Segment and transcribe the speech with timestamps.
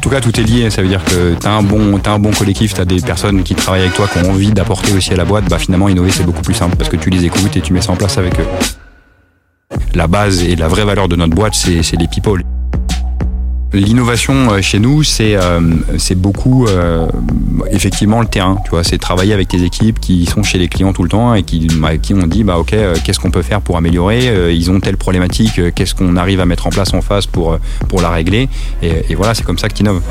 [0.00, 0.70] tout cas, tout est lié.
[0.70, 3.00] Ça veut dire que tu as un bon, as un bon collectif, tu as des
[3.00, 5.48] personnes qui travaillent avec toi, qui ont envie d'apporter aussi à la boîte.
[5.48, 7.80] Bah, finalement, innover, c'est beaucoup plus simple parce que tu les écoutes et tu mets
[7.80, 8.46] ça en place avec eux.
[9.94, 12.42] La base et la vraie valeur de notre boîte, c'est les people.
[13.72, 15.60] L'innovation euh, chez nous, c'est euh,
[16.16, 17.06] beaucoup euh,
[17.70, 18.56] effectivement le terrain.
[18.64, 21.34] Tu vois, c'est travailler avec tes équipes qui sont chez les clients tout le temps
[21.34, 24.70] et qui bah, qui ont dit bah ok, qu'est-ce qu'on peut faire pour améliorer Ils
[24.72, 28.10] ont telle problématique, qu'est-ce qu'on arrive à mettre en place en face pour pour la
[28.10, 28.48] régler
[28.82, 30.02] Et, et voilà, c'est comme ça que tu innoves.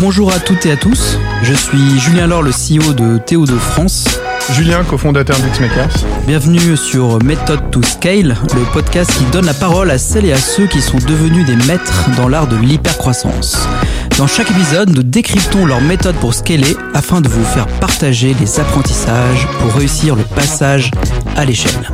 [0.00, 1.18] Bonjour à toutes et à tous.
[1.42, 4.18] Je suis Julien Laure, le CEO de Théo de France.
[4.52, 6.04] Julien, cofondateur d'Xmakers.
[6.26, 10.38] Bienvenue sur Method to Scale, le podcast qui donne la parole à celles et à
[10.38, 13.68] ceux qui sont devenus des maîtres dans l'art de l'hypercroissance.
[14.16, 18.58] Dans chaque épisode, nous décryptons leur méthode pour scaler afin de vous faire partager les
[18.58, 20.90] apprentissages pour réussir le passage
[21.36, 21.88] à l'échelle.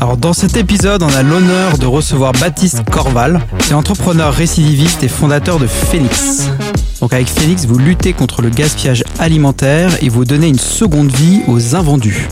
[0.00, 5.08] Alors dans cet épisode, on a l'honneur de recevoir Baptiste Corval, c'est entrepreneur récidiviste et
[5.08, 6.48] fondateur de Phoenix.
[7.00, 11.40] Donc avec Phoenix, vous luttez contre le gaspillage alimentaire et vous donnez une seconde vie
[11.48, 12.28] aux invendus.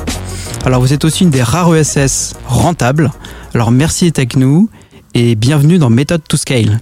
[0.66, 3.10] Alors vous êtes aussi une des rares ESS rentables.
[3.54, 4.68] Alors merci d'être avec nous
[5.14, 6.80] et bienvenue dans Méthode to Scale.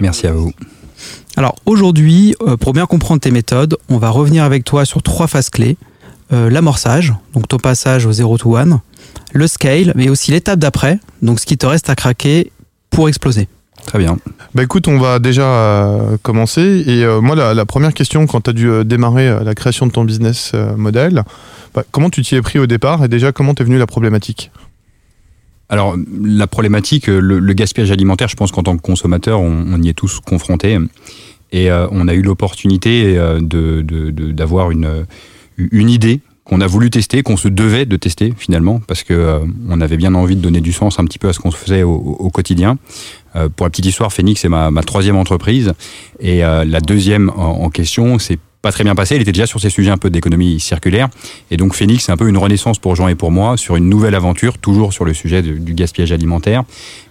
[0.00, 0.52] Merci à vous.
[1.36, 5.26] Alors aujourd'hui, euh, pour bien comprendre tes méthodes, on va revenir avec toi sur trois
[5.26, 5.76] phases clés.
[6.32, 8.80] Euh, l'amorçage, donc ton passage au 0 to 1,
[9.32, 12.52] le scale, mais aussi l'étape d'après, donc ce qui te reste à craquer
[12.90, 13.48] pour exploser.
[13.88, 14.18] Très bien.
[14.54, 16.84] Bah écoute, on va déjà euh, commencer.
[16.86, 19.92] Et euh, moi, la, première question, quand tu as dû euh, démarrer la création de
[19.92, 21.24] ton business model,
[21.74, 24.50] bah, comment tu t'y es pris au départ et déjà comment t'es venu la problématique?
[25.70, 29.94] Alors, la problématique, le, gaspillage alimentaire, je pense qu'en tant que consommateur, on, y est
[29.94, 30.78] tous confrontés.
[31.52, 35.06] Et on a eu l'opportunité d'avoir une,
[35.56, 39.38] une idée qu'on a voulu tester, qu'on se devait de tester finalement, parce que euh,
[39.68, 41.82] on avait bien envie de donner du sens un petit peu à ce qu'on faisait
[41.82, 42.78] au, quotidien.
[43.36, 45.74] Euh, pour la petite histoire, Phoenix c'est ma, troisième entreprise
[46.20, 49.14] et euh, la deuxième en, question, c'est pas très bien passé.
[49.14, 51.08] Elle était déjà sur ces sujets un peu d'économie circulaire.
[51.50, 53.88] Et donc Phoenix, c'est un peu une renaissance pour Jean et pour moi sur une
[53.88, 56.64] nouvelle aventure, toujours sur le sujet du gaspillage alimentaire,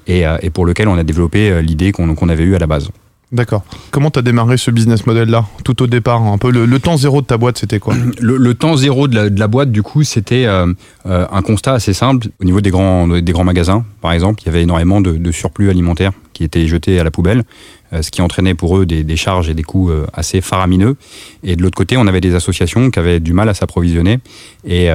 [0.07, 2.89] et, pour lequel on a développé l'idée qu'on avait eue à la base.
[3.33, 3.65] D'accord.
[3.91, 7.21] Comment tu as démarré ce business model-là, tout au départ Un peu le, temps zéro
[7.21, 7.93] de ta boîte, c'était quoi?
[8.21, 10.73] Le, temps zéro de la, boîte, du coup, c'était euh,
[11.05, 12.27] euh, un constat assez simple.
[12.41, 15.69] Au niveau des grands, des grands magasins, par exemple, il y avait énormément de, surplus
[15.69, 17.43] alimentaires qui étaient jetés à la poubelle,
[17.91, 20.95] euh, ce qui entraînait pour eux des, charges et des coûts assez faramineux.
[21.43, 24.19] Et de l'autre côté, on avait des associations qui avaient du mal à s'approvisionner.
[24.65, 24.87] Et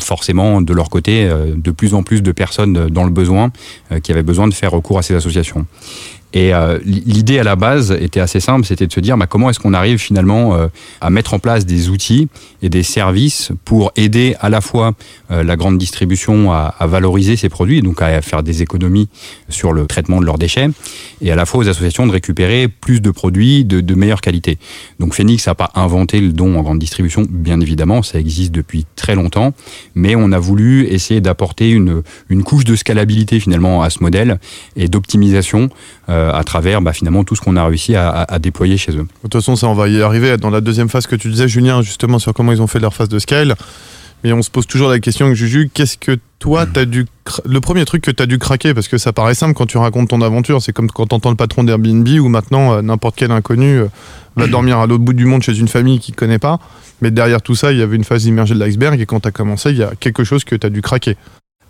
[0.00, 3.50] forcément, de leur côté, de plus en plus de personnes dans le besoin
[4.02, 5.66] qui avaient besoin de faire recours à ces associations.
[6.32, 9.50] Et euh, l'idée à la base était assez simple, c'était de se dire bah, comment
[9.50, 10.68] est-ce qu'on arrive finalement euh,
[11.00, 12.28] à mettre en place des outils
[12.62, 14.92] et des services pour aider à la fois
[15.30, 19.08] euh, la grande distribution à, à, valoriser ses produits, donc à faire des économies
[19.48, 20.68] sur le traitement de leurs déchets,
[21.20, 24.58] et à la fois aux associations de récupérer plus de produits de, de meilleure qualité.
[25.00, 28.86] Donc Phoenix n'a pas inventé le don en grande distribution, bien évidemment, ça existe depuis
[28.94, 29.52] très longtemps,
[29.96, 34.38] mais on a voulu essayer d'apporter une, une couche de scalabilité finalement à ce modèle
[34.76, 35.70] et d'optimisation.
[36.08, 39.02] Euh, à travers bah, finalement tout ce qu'on a réussi à, déployer chez eux.
[39.02, 41.48] De toute façon, ça, on va y arriver dans la deuxième phase que tu disais,
[41.48, 43.54] Julien, justement sur comment ils ont fait leur phase de scale.
[44.22, 47.06] Mais on se pose toujours la question, Juju, qu'est-ce que toi, tu as dû.
[47.46, 49.78] Le premier truc que tu as dû craquer, parce que ça paraît simple quand tu
[49.78, 53.16] racontes ton aventure, c'est comme quand tu entends le patron d'Airbnb ou maintenant euh, n'importe
[53.16, 53.86] quel inconnu euh,
[54.36, 56.58] va dormir à l'autre bout du monde chez une famille qu'il ne connaît pas.
[57.00, 59.28] Mais derrière tout ça, il y avait une phase immergée de l'iceberg et quand tu
[59.28, 61.16] as commencé, il y a quelque chose que tu as dû craquer.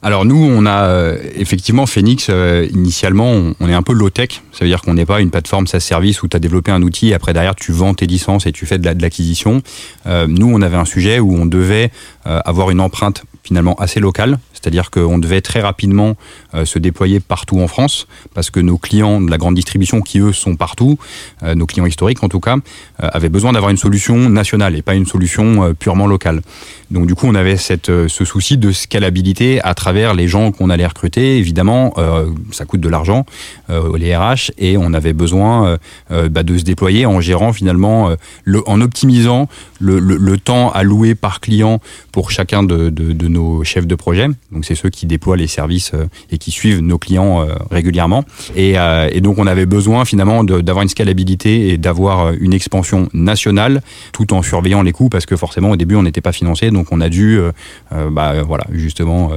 [0.03, 4.43] Alors nous, on a euh, effectivement Phoenix, euh, initialement, on, est un peu low-tech.
[4.51, 6.81] Ça veut dire qu'on n'est pas une plateforme SaaS service où tu as développé un
[6.83, 9.63] outil et après derrière tu vends tes licences et tu fais de l'acquisition.
[10.07, 11.91] Euh, nous, on avait un sujet où on devait
[12.25, 16.17] avoir une empreinte finalement assez locale c'est-à-dire qu'on devait très rapidement
[16.55, 20.19] euh, se déployer partout en France, parce que nos clients de la grande distribution, qui
[20.21, 20.99] eux sont partout,
[21.43, 22.57] euh, nos clients historiques en tout cas,
[23.03, 26.43] euh, avaient besoin d'avoir une solution nationale et pas une solution purement locale.
[26.91, 30.87] Donc du coup, on avait ce souci de scalabilité à travers les gens qu'on allait
[30.87, 31.39] recruter.
[31.39, 31.95] Évidemment,
[32.51, 33.27] ça coûte de l'argent,
[33.69, 35.79] les RH, et on avait besoin
[36.11, 38.15] bah, de se déployer en gérant finalement,
[38.45, 39.49] le, en optimisant
[39.81, 41.81] le, le, temps alloué par client
[42.13, 44.29] pour chacun de, de, nos chefs de projet.
[44.53, 48.25] Donc c'est ceux qui déploient les services euh, et qui suivent nos clients euh, régulièrement.
[48.55, 53.09] Et, euh, et, donc on avait besoin finalement d'avoir une scalabilité et d'avoir une expansion
[53.13, 53.83] nationale
[54.13, 56.71] tout en surveillant les coûts parce que forcément au début on n'était pas financé.
[56.71, 57.41] Donc on a dû
[57.91, 59.33] bah, voilà, justement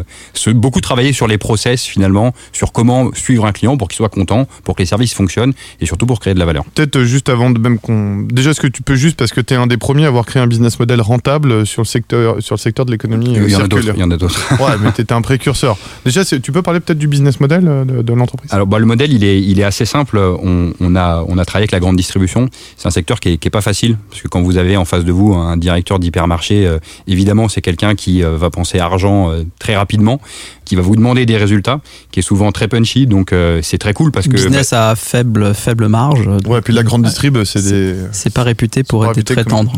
[0.53, 4.47] beaucoup travailler sur les process finalement, sur comment suivre un client pour qu'il soit content,
[4.63, 6.65] pour que les services fonctionnent et surtout pour créer de la valeur.
[6.75, 8.21] Peut-être juste avant de même qu'on...
[8.21, 10.25] Déjà est-ce que tu peux juste, parce que tu es un des premiers à avoir
[10.25, 13.55] créé un business model rentable sur le secteur, sur le secteur de l'économie Il y
[13.55, 13.83] en a d'autres.
[13.83, 13.95] circulaire.
[13.97, 14.39] Il y en a d'autres.
[14.61, 15.77] Ouais, mais tu étais un précurseur.
[16.05, 18.51] Déjà, tu peux parler peut-être du business model euh, de, de l'entreprise?
[18.53, 20.17] Alors bah, le modèle il est, il est assez simple.
[20.17, 22.49] On, on a, on a travaillé avec la grande distribution.
[22.77, 24.85] C'est un secteur qui est, qui est pas facile parce que quand vous avez en
[24.85, 26.77] face de vous un directeur d'hypermarché, euh,
[27.07, 30.19] évidemment c'est quelqu'un qui euh, va penser argent euh, très rapidement,
[30.65, 31.81] qui va vous demander des résultats,
[32.11, 33.05] qui est souvent très punchy.
[33.07, 36.25] Donc euh, c'est très cool parce que Business à faible, faible marge.
[36.25, 37.95] donc, Ouais, puis la grande distrib, c'est des.
[38.11, 39.73] C'est pas réputé pour être très comme- tendre.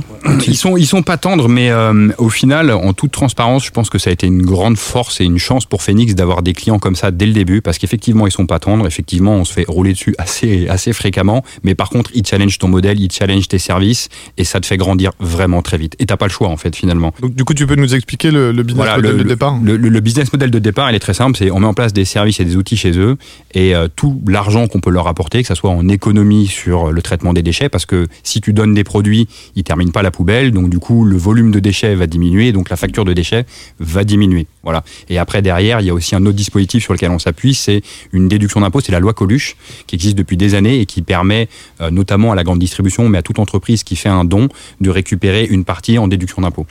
[0.47, 3.89] Ils sont, ils sont pas tendres, mais euh, au final, en toute transparence, je pense
[3.89, 6.79] que ça a été une grande force et une chance pour Phoenix d'avoir des clients
[6.79, 8.85] comme ça dès le début, parce qu'effectivement, ils sont pas tendres.
[8.87, 12.67] Effectivement, on se fait rouler dessus assez, assez fréquemment, mais par contre, ils challengent ton
[12.67, 15.95] modèle, ils challengent tes services, et ça te fait grandir vraiment très vite.
[15.99, 17.13] Et t'as pas le choix, en fait, finalement.
[17.21, 19.29] Donc, du coup, tu peux nous expliquer le, le business Voilà, model le, de le-
[19.29, 21.37] départ le, business model de départ, il est très simple.
[21.37, 23.17] C'est on met en place des services et des outils chez eux,
[23.53, 27.01] et euh, tout l'argent qu'on peut leur apporter, que ce soit en économie sur le
[27.01, 30.34] traitement des déchets, parce que si tu donnes des produits, ils terminent pas la poubelle,
[30.51, 33.45] donc du coup le volume de déchets va diminuer, donc la facture de déchets
[33.79, 34.47] va diminuer.
[34.63, 34.83] Voilà.
[35.09, 37.81] Et après derrière, il y a aussi un autre dispositif sur lequel on s'appuie, c'est
[38.11, 39.55] une déduction d'impôt, c'est la loi Coluche,
[39.87, 41.47] qui existe depuis des années et qui permet
[41.81, 44.49] euh, notamment à la grande distribution, mais à toute entreprise qui fait un don,
[44.81, 46.65] de récupérer une partie en déduction d'impôt.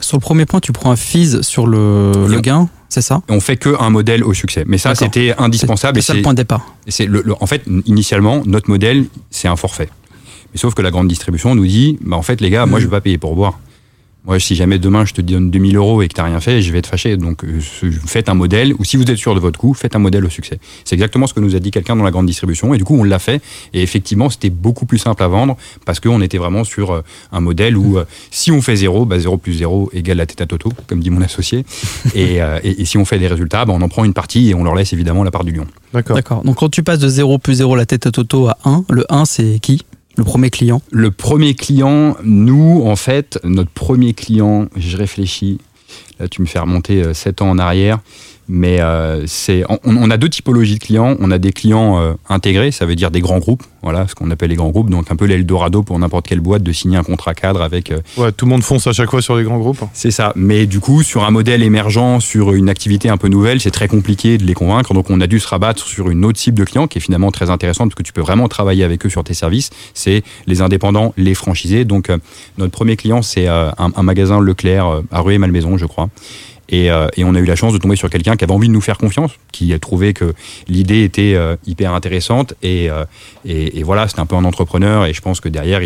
[0.00, 3.20] Sur le premier point, tu prends un fees sur le, gain, c'est ça?
[3.28, 4.64] On fait que un modèle au succès.
[4.66, 5.98] Mais ça, c'était indispensable.
[5.98, 6.74] Et C'est ça le point de départ.
[6.86, 9.90] et c'est le, le- en fait, initialement, notre modèle, c'est un forfait.
[10.52, 12.82] Mais sauf que la grande distribution nous dit, bah, en fait, les gars, moi, Mm.
[12.82, 13.58] je vais pas payer pour boire.
[14.26, 16.70] Moi, si jamais demain je te donne 2000 euros et que t'as rien fait, je
[16.72, 17.16] vais te fâcher.
[17.16, 17.58] Donc, euh,
[18.06, 20.28] faites un modèle, ou si vous êtes sûr de votre coût, faites un modèle au
[20.28, 20.58] succès.
[20.84, 22.94] C'est exactement ce que nous a dit quelqu'un dans la grande distribution, et du coup,
[23.00, 23.40] on l'a fait.
[23.72, 25.56] Et effectivement, c'était beaucoup plus simple à vendre
[25.86, 27.00] parce qu'on était vraiment sur euh,
[27.32, 30.42] un modèle où euh, si on fait zéro, bah, 0 plus 0 égale la tête
[30.42, 31.64] à Toto, comme dit mon associé.
[32.14, 34.50] et, euh, et- et si on fait des résultats, bah, on en prend une partie
[34.50, 35.66] et on leur laisse évidemment la part du lion.
[35.94, 36.14] D'accord.
[36.16, 36.42] D'accord.
[36.44, 39.06] Donc quand tu passes de 0 plus 0 la tête à Toto à 1, le
[39.08, 39.82] 1 c'est qui?
[40.20, 40.82] Le premier client.
[40.90, 45.56] Le premier client, nous, en fait, notre premier client, je réfléchis,
[46.18, 48.00] là tu me fais remonter 7 ans en arrière,
[48.52, 51.16] mais euh, c'est, on, on a deux typologies de clients.
[51.20, 54.28] On a des clients euh, intégrés, ça veut dire des grands groupes, voilà, ce qu'on
[54.32, 57.04] appelle les grands groupes, donc un peu l'Eldorado pour n'importe quelle boîte de signer un
[57.04, 59.58] contrat cadre avec euh, Ouais, tout le monde fonce à chaque fois sur les grands
[59.60, 59.80] groupes.
[59.92, 60.32] c'est ça.
[60.34, 63.86] Mais du coup, sur un modèle émergent, sur une activité un peu nouvelle, c'est très
[63.86, 64.94] compliqué de les convaincre.
[64.94, 67.30] Donc, on a dû se rabattre sur une autre cible de clients qui est finalement
[67.30, 69.70] très intéressante parce que tu peux vraiment travailler avec eux sur tes services.
[69.94, 71.84] C'est les indépendants, les franchisés.
[71.84, 72.10] Donc,
[72.58, 76.08] notre premier client, c'est un, un magasin Leclerc à Rue et Malmaison, je crois.
[76.70, 78.68] Et, euh, et on a eu la chance de tomber sur quelqu'un qui avait envie
[78.68, 80.34] de nous faire confiance, qui a trouvé que
[80.68, 82.54] l'idée était euh, hyper intéressante.
[82.62, 83.04] Et, euh,
[83.82, 85.06] voilà, c'est un peu un entrepreneur.
[85.06, 85.80] Et je pense que derrière,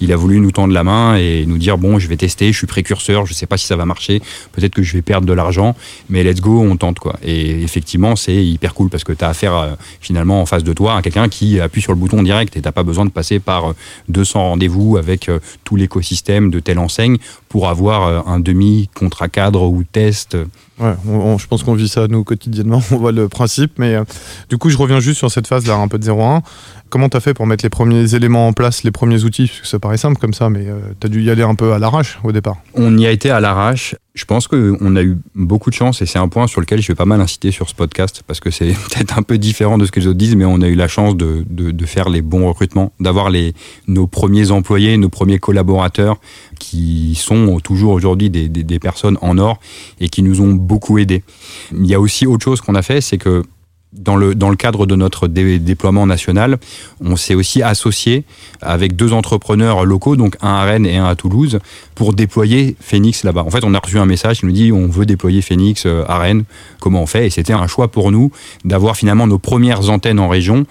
[0.00, 2.58] il, a voulu nous tendre la main et nous dire bon, je vais tester, je
[2.58, 4.20] suis précurseur, je sais pas si ça va marcher,
[4.52, 5.74] peut-être que je vais perdre de l'argent,
[6.10, 7.16] mais let's go, on tente quoi.
[7.22, 10.96] Et effectivement, c'est hyper cool parce que tu as affaire finalement en face de toi
[10.96, 13.70] à quelqu'un qui appuie sur le bouton direct et t'as pas besoin de passer par
[13.70, 13.74] euh,
[14.08, 15.30] 200 rendez-vous avec
[15.64, 17.18] tout l'écosystème de telle enseigne
[17.52, 20.38] pour avoir euh, un demi contrat cadre ou test.
[20.80, 24.04] Ouais, je pense qu'on vit ça nous quotidiennement, on voit le principe, mais euh,
[24.48, 26.42] du coup je reviens juste sur cette phase là un peu de 0 à 1.
[26.92, 29.46] Comment t'as fait pour mettre les premiers éléments en place, les premiers outils?
[29.46, 31.72] Parce que ça paraît simple comme ça, mais euh, t'as dû y aller un peu
[31.72, 32.58] à l'arrache au départ.
[32.74, 33.96] On y a été à l'arrache.
[34.14, 36.88] Je pense qu'on a eu beaucoup de chance et c'est un point sur lequel je
[36.88, 39.86] vais pas mal inciter sur ce podcast parce que c'est peut-être un peu différent de
[39.86, 41.46] ce que les autres disent, mais on a eu la chance de,
[41.86, 43.54] faire les bons recrutements, d'avoir les,
[43.88, 46.20] nos premiers employés, nos premiers collaborateurs
[46.58, 49.60] qui sont toujours aujourd'hui des, des personnes en or
[49.98, 51.24] et qui nous ont beaucoup aidés.
[51.72, 53.44] Il y a aussi autre chose qu'on a fait, c'est que
[53.92, 56.58] dans le, dans le cadre de notre dé- déploiement national,
[57.04, 58.24] on s'est aussi associé
[58.60, 61.58] avec deux entrepreneurs locaux, donc un à Rennes et un à Toulouse,
[61.94, 63.42] pour déployer Phoenix là-bas.
[63.42, 66.04] En fait, on a reçu un message qui nous dit on veut déployer Phoenix euh,
[66.08, 66.44] à Rennes,
[66.80, 67.26] comment on fait?
[67.26, 68.30] Et c'était un choix pour nous
[68.64, 70.64] d'avoir finalement nos premières antennes en région,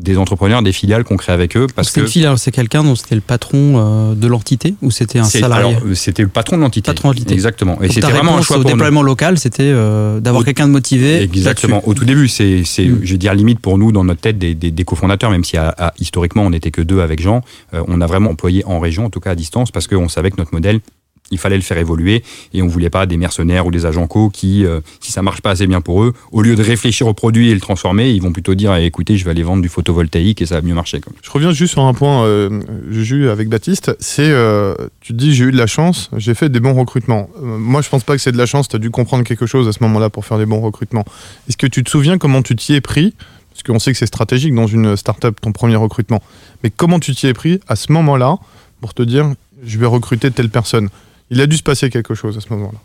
[0.00, 1.66] des entrepreneurs, des filiales qu'on crée avec eux.
[1.74, 5.18] Parce que une filiale, c'est quelqu'un dont c'était le patron euh, de l'entité ou c'était
[5.18, 6.86] un salarié euh, c'était le patron de l'entité.
[6.90, 7.34] Patron de l'entité.
[7.34, 7.80] Exactement.
[7.82, 8.76] Et c'était ta vraiment un choix au pour nous.
[8.76, 11.22] déploiement local, c'était euh, d'avoir quelqu'un de motivé.
[11.22, 11.86] Exactement.
[11.86, 13.00] Au tout début, c'est, c'est Mm.
[13.02, 15.56] je vais dire, limite pour nous, dans notre tête, des, des, des cofondateurs, même si
[15.56, 17.42] à- à- historiquement, on n'était que deux avec Jean,
[17.74, 20.30] euh, on a vraiment employé en région, en tout cas à distance, parce qu'on savait
[20.30, 20.80] que notre modèle,
[21.30, 22.22] il fallait le faire évoluer
[22.52, 25.40] et on voulait pas des mercenaires ou des agents co qui, euh, si ça marche
[25.40, 28.22] pas assez bien pour eux, au lieu de réfléchir au produit et le transformer, ils
[28.22, 30.74] vont plutôt dire, eh, écoutez, je vais aller vendre du photovoltaïque et ça va mieux
[30.74, 31.00] marcher.
[31.00, 31.12] Quoi.
[31.22, 32.60] Je reviens juste sur un point, euh,
[32.90, 33.96] Juju, avec Baptiste.
[34.00, 37.30] C'est, euh, tu dis, j'ai eu de la chance, j'ai fait des bons recrutements.
[37.38, 39.46] Euh, moi, je pense pas que c'est de la chance, tu as dû comprendre quelque
[39.46, 41.04] chose à ce moment-là pour faire des bons recrutements.
[41.48, 43.14] Est-ce que tu te souviens comment tu t'y es pris?
[43.50, 46.22] Parce qu'on sait que c'est stratégique dans une startup, ton premier recrutement.
[46.62, 48.38] Mais comment tu t'y es pris à ce moment-là
[48.80, 49.32] pour te dire,
[49.64, 50.88] je vais recruter telle personne?
[51.30, 52.78] Il a dû se passer quelque chose à ce moment-là.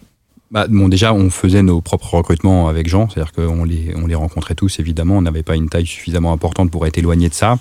[0.51, 4.15] Bah, bon, déjà, on faisait nos propres recrutements avec Jean, c'est-à-dire qu'on les, on les
[4.15, 5.17] rencontrait tous, évidemment.
[5.17, 7.57] On n'avait pas une taille suffisamment importante pour être éloigné de ça.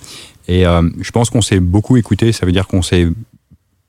[0.47, 2.33] Et euh, je pense qu'on s'est beaucoup écouté.
[2.33, 3.09] Ça veut dire qu'on s'est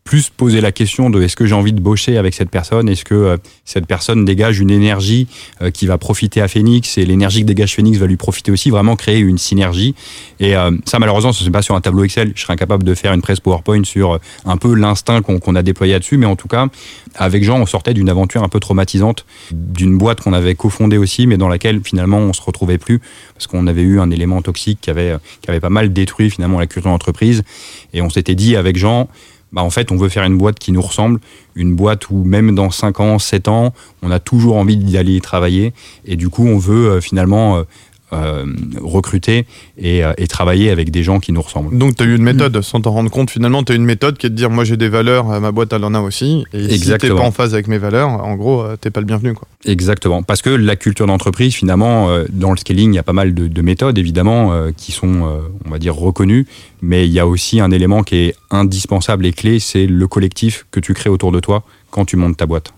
[0.05, 2.87] plus poser la question de est-ce que j'ai envie de bosser avec cette personne?
[2.87, 5.27] Est-ce que euh, cette personne dégage une énergie
[5.63, 8.69] euh, qui va profiter à Phoenix et l'énergie que dégage Phoenix va lui profiter aussi
[8.69, 9.95] Vraiment créer une synergie?
[10.39, 12.33] Et euh, ça, malheureusement, ce n'est pas sur un tableau Excel.
[12.35, 15.93] Je serais incapable de faire une presse PowerPoint sur un peu l'instinct qu'on a déployé
[15.93, 16.17] là-dessus.
[16.17, 16.67] Mais en tout cas,
[17.15, 21.25] avec Jean, on sortait d'une aventure un peu traumatisante, d'une boîte qu'on avait cofondée aussi,
[21.25, 23.01] mais dans laquelle finalement on se retrouvait plus
[23.33, 26.59] parce qu'on avait eu un élément toxique qui avait, qui avait pas mal détruit finalement
[26.59, 27.41] la culture d'entreprise.
[27.93, 29.09] Et on s'était dit avec Jean,
[29.55, 31.21] bah en fait, on veut faire une boîte qui nous ressemble,
[31.55, 35.21] une boîte où même dans 5 ans, 7 ans, on a toujours envie d'y aller
[35.21, 35.73] travailler.
[36.03, 37.63] Et du coup, on veut euh, finalement
[38.15, 38.45] euh, euh,
[38.81, 39.45] recruter
[39.77, 41.77] et, euh, et, travailler avec des gens qui nous ressemblent.
[41.77, 44.17] Donc tu as eu une méthode, sans t'en rendre compte, finalement, tu as une méthode
[44.17, 46.65] qui est de dire moi j'ai des valeurs, ma boîte elle en a aussi, et
[46.65, 47.09] Exactement.
[47.09, 49.33] si t'es pas en phase avec mes valeurs, en gros, t'es pas le bienvenu.
[49.33, 49.47] Quoi.
[49.65, 53.33] Exactement, parce que la culture d'entreprise, finalement, dans le scaling, il y a pas mal
[53.33, 56.47] de, de méthodes, évidemment, qui sont, on va dire, reconnues,
[56.81, 60.65] mais il y a aussi un élément qui est indispensable et clé, c'est le collectif
[60.71, 62.73] que tu crées autour de toi quand tu montes ta boîte.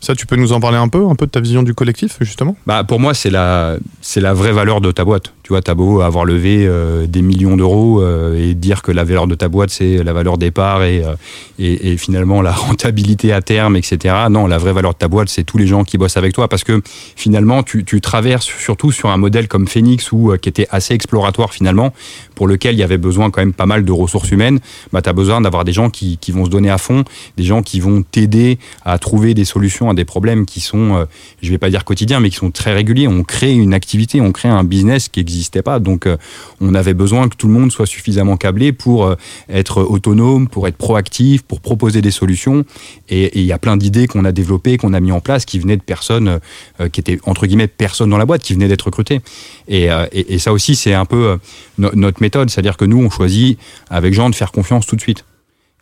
[0.00, 2.18] Ça, tu peux nous en parler un peu, un peu de ta vision du collectif,
[2.20, 2.56] justement?
[2.66, 5.32] Bah, Pour moi, c'est la, c'est la vraie valeur de ta boîte.
[5.48, 9.02] Tu vois, t'as beau avoir levé euh, des millions d'euros euh, et dire que la
[9.02, 11.16] valeur de ta boîte, c'est la valeur départ euh,
[11.58, 14.14] et, et, finalement la rentabilité à terme, etc.
[14.28, 16.48] Non, la vraie valeur de ta boîte, c'est tous les gens qui bossent avec toi
[16.48, 16.82] parce que
[17.16, 21.54] finalement, tu, tu traverses surtout sur un modèle comme Phoenix ou qui était assez exploratoire
[21.54, 21.94] finalement,
[22.34, 24.60] pour lequel il y avait besoin quand même pas mal de ressources humaines.
[24.92, 27.04] Bah, tu as besoin d'avoir des gens qui, qui vont se donner à fond,
[27.38, 31.06] des gens qui vont t'aider à trouver des solutions à des problèmes qui sont,
[31.40, 33.08] je vais pas dire quotidiens, mais qui sont très réguliers.
[33.08, 35.78] On crée une activité, on crée un business qui existe n'existait pas.
[35.78, 36.16] Donc, euh,
[36.60, 39.14] on avait besoin que tout le monde soit suffisamment câblé pour euh,
[39.48, 42.64] être autonome, pour être proactif, pour proposer des solutions.
[43.08, 45.58] Et il y a plein d'idées qu'on a développées, qu'on a mis en place, qui
[45.58, 46.40] venaient de personnes
[46.80, 49.20] euh, qui étaient entre guillemets personnes dans la boîte, qui venaient d'être recrutées.
[49.68, 51.38] Et, et, ça aussi, c'est un peu
[51.76, 53.58] notre méthode, c'est-à-dire que nous, on choisit
[53.90, 55.24] avec Jean de faire confiance tout de suite.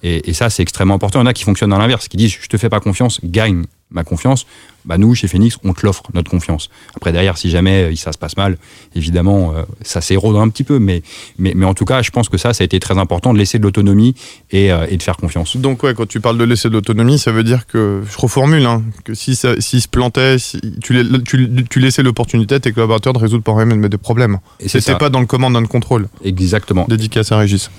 [0.03, 1.21] Et, et, ça, c'est extrêmement important.
[1.21, 3.21] Il y en a qui fonctionnent dans l'inverse, qui disent je te fais pas confiance,
[3.23, 3.65] gagne
[3.97, 4.47] ma confiance,
[4.87, 6.71] bah nous, chez Phoenix, on te l'offre, notre confiance.
[6.95, 8.57] Après, derrière, si jamais euh, ça se passe mal,
[8.95, 10.79] évidemment, euh, ça s'érode un petit peu.
[10.79, 11.03] Mais,
[11.39, 13.39] mais, mais, en tout cas, je pense que ça, ça a été très important de
[13.39, 14.15] laisser de l'autonomie
[14.53, 15.57] et, euh, et, de faire confiance.
[15.57, 18.65] Donc, ouais, quand tu parles de laisser de l'autonomie, ça veut dire que, je reformule,
[18.65, 22.73] hein, que si ça, s'il se plantait, si tu, tu, tu, laissais l'opportunité à tes
[22.73, 24.39] collaborateurs de résoudre par eux-mêmes des problèmes.
[24.61, 26.09] Et c'était pas dans le command and control.
[26.25, 26.87] Exactement.
[26.89, 27.71] Dédicace à Régis.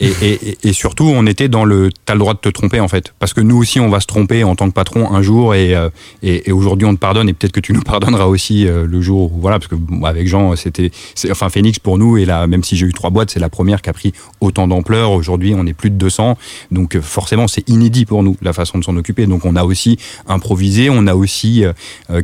[0.00, 2.88] Et, et, et, surtout, on était dans le t'as le droit de te tromper en
[2.88, 5.54] fait, parce que nous aussi, on va se tromper en tant que patron un jour,
[5.54, 5.90] et, euh,
[6.22, 9.30] et, aujourd'hui, on te pardonne, et peut-être que tu nous pardonneras aussi euh, le jour,
[9.30, 9.76] où, voilà, parce que
[10.06, 10.90] avec Jean, c'était,
[11.30, 13.82] enfin Phoenix pour nous, et là, même si j'ai eu trois boîtes, c'est la première
[13.82, 15.12] qui a pris autant d'ampleur.
[15.12, 16.38] Aujourd'hui, on est plus de 200,
[16.70, 19.26] donc euh, forcément, c'est inédit pour nous la façon de s'en occuper.
[19.26, 21.62] Donc, on a aussi improvisé, on a aussi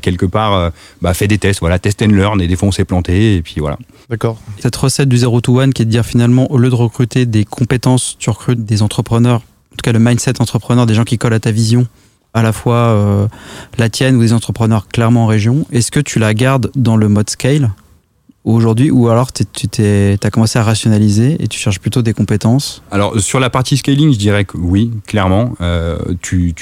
[0.00, 2.85] quelque part bah, fait des tests, voilà, test and learn, et des fois on s'est
[2.85, 3.78] planté, et puis voilà.
[4.09, 4.38] D'accord.
[4.61, 7.26] Cette recette du 0 to 1 qui est de dire finalement, au lieu de recruter
[7.26, 7.66] des compétences,
[8.19, 9.41] tu recrutes des entrepreneurs,
[9.73, 11.87] en tout cas le mindset entrepreneur, des gens qui collent à ta vision,
[12.35, 13.29] à la fois euh,
[13.79, 15.67] la tienne ou des entrepreneurs clairement en région.
[15.73, 17.71] Est-ce que tu la gardes dans le mode scale
[18.45, 19.43] aujourd'hui ou alors tu
[20.23, 22.83] as commencé à rationaliser et tu cherches plutôt des compétences?
[22.91, 25.55] Alors sur la partie scaling, je dirais que oui, clairement.
[25.61, 26.55] Euh, tu,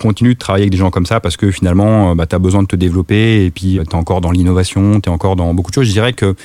[0.00, 2.62] continues de travailler avec des gens comme ça parce que finalement, bah, tu as besoin
[2.62, 5.70] de te développer et puis tu es encore dans l'innovation, tu es encore dans beaucoup
[5.70, 5.86] de choses.
[5.86, 6.36] Je dirais que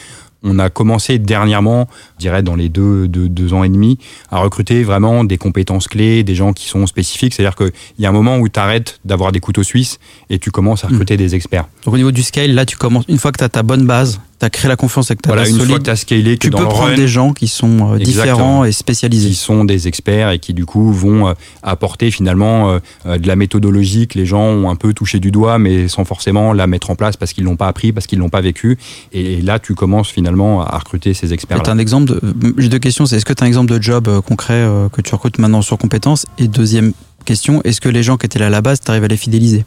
[0.45, 3.97] on a commencé dernièrement, je dirais dans les deux, deux, ans et demi,
[4.31, 7.33] à recruter vraiment des compétences clés, des gens qui sont spécifiques.
[7.33, 9.99] C'est-à-dire qu'il y a un moment où tu arrêtes d'avoir des couteaux suisses
[10.29, 11.17] et tu commences à recruter mmh.
[11.17, 11.67] des experts.
[11.83, 13.85] Donc au niveau du scale, là tu commences, une fois que tu as ta bonne
[13.85, 16.49] base, tu as créé la confiance avec ta voilà, une fois que as scalé, tu
[16.49, 19.29] peux prendre des gens qui sont euh, différents et spécialisés.
[19.29, 23.35] Qui sont des experts et qui du coup vont euh, apporter finalement euh, de la
[23.35, 26.89] méthodologie que les gens ont un peu touché du doigt mais sans forcément la mettre
[26.89, 28.77] en place parce qu'ils l'ont pas appris, parce qu'ils l'ont pas vécu.
[29.13, 31.59] Et là, tu commences finalement à recruter ces experts.
[31.59, 31.69] -là.
[31.69, 32.19] un exemple
[32.57, 33.05] J'ai deux questions.
[33.05, 35.77] C'est est-ce que tu as un exemple de job concret que tu recrutes maintenant sur
[35.77, 36.25] compétences?
[36.37, 36.93] Et deuxième
[37.25, 39.17] question, est-ce que les gens qui étaient là à la base, tu arrives à les
[39.17, 39.65] fidéliser?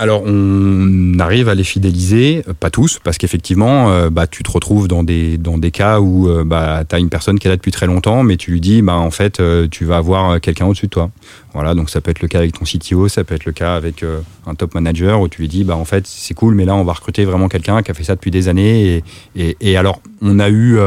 [0.00, 4.50] Alors, on arrive à les fidéliser, euh, pas tous, parce qu'effectivement, euh, bah, tu te
[4.50, 7.50] retrouves dans des, dans des cas où euh, bah, tu as une personne qui est
[7.50, 10.66] là depuis très longtemps, mais tu lui dis, bah, en fait, tu vas avoir quelqu'un
[10.66, 11.10] au-dessus de toi.
[11.52, 13.74] Voilà, donc ça peut être le cas avec ton CTO, ça peut être le cas
[13.74, 14.04] avec
[14.46, 16.84] un top manager, où tu lui dis, bah, en fait, c'est cool, mais là, on
[16.84, 19.02] va recruter vraiment quelqu'un qui a fait ça depuis des années.
[19.34, 20.78] Et, et, et alors, on a eu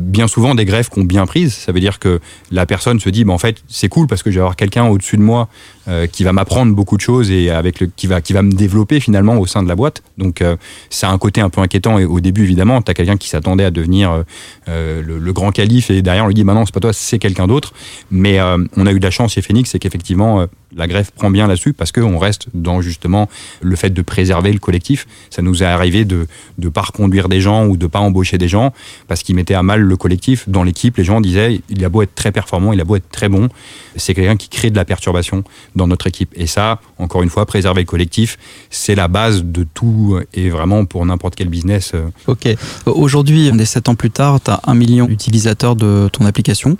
[0.00, 1.54] bien souvent des greffes qu'on bien prises.
[1.54, 2.18] Ça veut dire que
[2.50, 4.86] la personne se dit, bah, en fait, c'est cool parce que je vais avoir quelqu'un
[4.86, 5.48] au-dessus de moi
[5.88, 9.00] euh, qui va m'apprendre beaucoup de choses et avec qui va qui va me développer
[9.00, 10.02] finalement au sein de la boîte.
[10.16, 10.56] Donc euh,
[10.90, 13.64] c'est un côté un peu inquiétant et au début évidemment, tu as quelqu'un qui s'attendait
[13.64, 14.22] à devenir
[14.68, 17.18] euh, le, le, grand calife et derrière on lui dit maintenant c'est pas toi, c'est
[17.18, 17.72] quelqu'un d'autre.
[18.12, 20.46] Mais on a eu de la chance chez Phoenix, c'est qu'effectivement
[20.76, 23.28] la greffe prend bien là-dessus parce qu'on reste dans justement
[23.60, 25.06] le fait de préserver le collectif.
[25.30, 26.26] Ça nous est arrivé de
[26.58, 28.72] ne pas reconduire des gens ou de pas embaucher des gens
[29.08, 30.48] parce qu'ils mettaient à mal le collectif.
[30.48, 33.10] Dans l'équipe, les gens disaient il a beau être très performant, il a beau être
[33.10, 33.48] très bon,
[33.96, 35.44] c'est quelqu'un qui crée de la perturbation
[35.76, 36.32] dans notre équipe.
[36.36, 38.38] Et ça, encore une fois, préserver le collectif,
[38.70, 41.92] c'est la base de tout et vraiment pour n'importe quel business.
[41.94, 42.08] Euh.
[42.26, 42.48] Ok.
[42.86, 46.76] Aujourd'hui, on est 7 ans plus tard, tu as un million d'utilisateurs de ton application.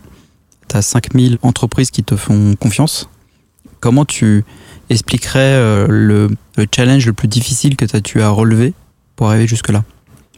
[0.69, 3.09] Tu as 5000 entreprises qui te font confiance.
[3.81, 4.45] Comment tu
[4.91, 6.29] expliquerais euh, le,
[6.75, 8.75] challenge le plus difficile que tu as relevé
[9.17, 9.85] pour arriver jusque-là?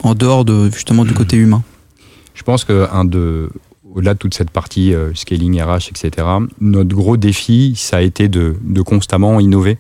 [0.03, 1.17] En dehors de, justement du hmm.
[1.17, 1.63] côté humain
[2.35, 3.51] Je pense qu'un de,
[3.95, 6.27] au-delà de toute cette partie euh, scaling, RH, etc.,
[6.61, 9.79] notre gros défi, ça a été de, constamment innover.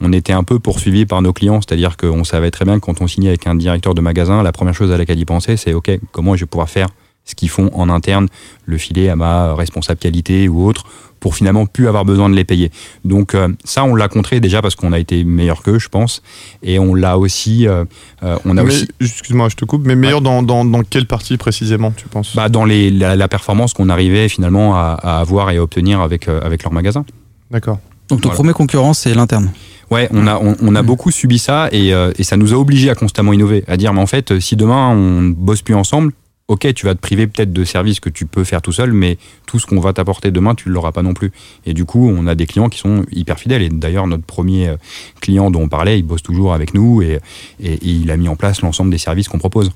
[0.00, 3.00] On était un peu poursuivi par nos clients, c'est-à-dire qu'on savait très bien que quand
[3.00, 5.74] on signait avec un directeur de magasin, la première chose à laquelle il pensait, c'est
[5.74, 6.88] OK, comment je vais pouvoir faire
[7.24, 8.28] ce qu'ils font en interne,
[8.64, 10.86] le filer à ma responsable qualité ou autre,
[11.22, 12.70] pour finalement plus avoir besoin de les payer.
[13.04, 16.20] Donc euh, ça, on l'a contré déjà parce qu'on a été meilleur qu'eux, je pense,
[16.64, 17.68] et on l'a aussi.
[17.68, 17.84] Euh,
[18.24, 18.88] euh, on a aussi.
[19.00, 22.34] Excuse-moi, je te coupe, mais meilleur dans, dans, dans, quelle partie précisément, tu penses?
[22.34, 26.64] Bah, Dans les, la, performance qu'on arrivait finalement à, avoir et à obtenir avec, avec
[26.64, 27.04] leur magasin.
[27.50, 27.78] D'accord.
[28.08, 29.50] Donc ton premier concurrent, c'est l'interne
[29.90, 30.86] Ouais, on a, on, a mmh.
[30.86, 34.00] beaucoup subi ça et, et, ça nous a obligés à constamment innover, à dire mais
[34.00, 36.12] en fait si demain on bosse plus ensemble,
[36.48, 39.18] ok, tu vas te priver peut-être de services que tu peux faire tout seul, mais
[39.46, 41.32] tout ce qu'on va t'apporter demain, tu ne l'auras pas non plus.
[41.66, 43.62] Et du coup, on a des clients qui sont hyper fidèles.
[43.62, 44.76] Et d'ailleurs, notre premier euh,
[45.20, 47.20] client dont on parlait, il bosse toujours avec nous et,
[47.60, 49.72] il a mis en place l'ensemble des services qu'on propose.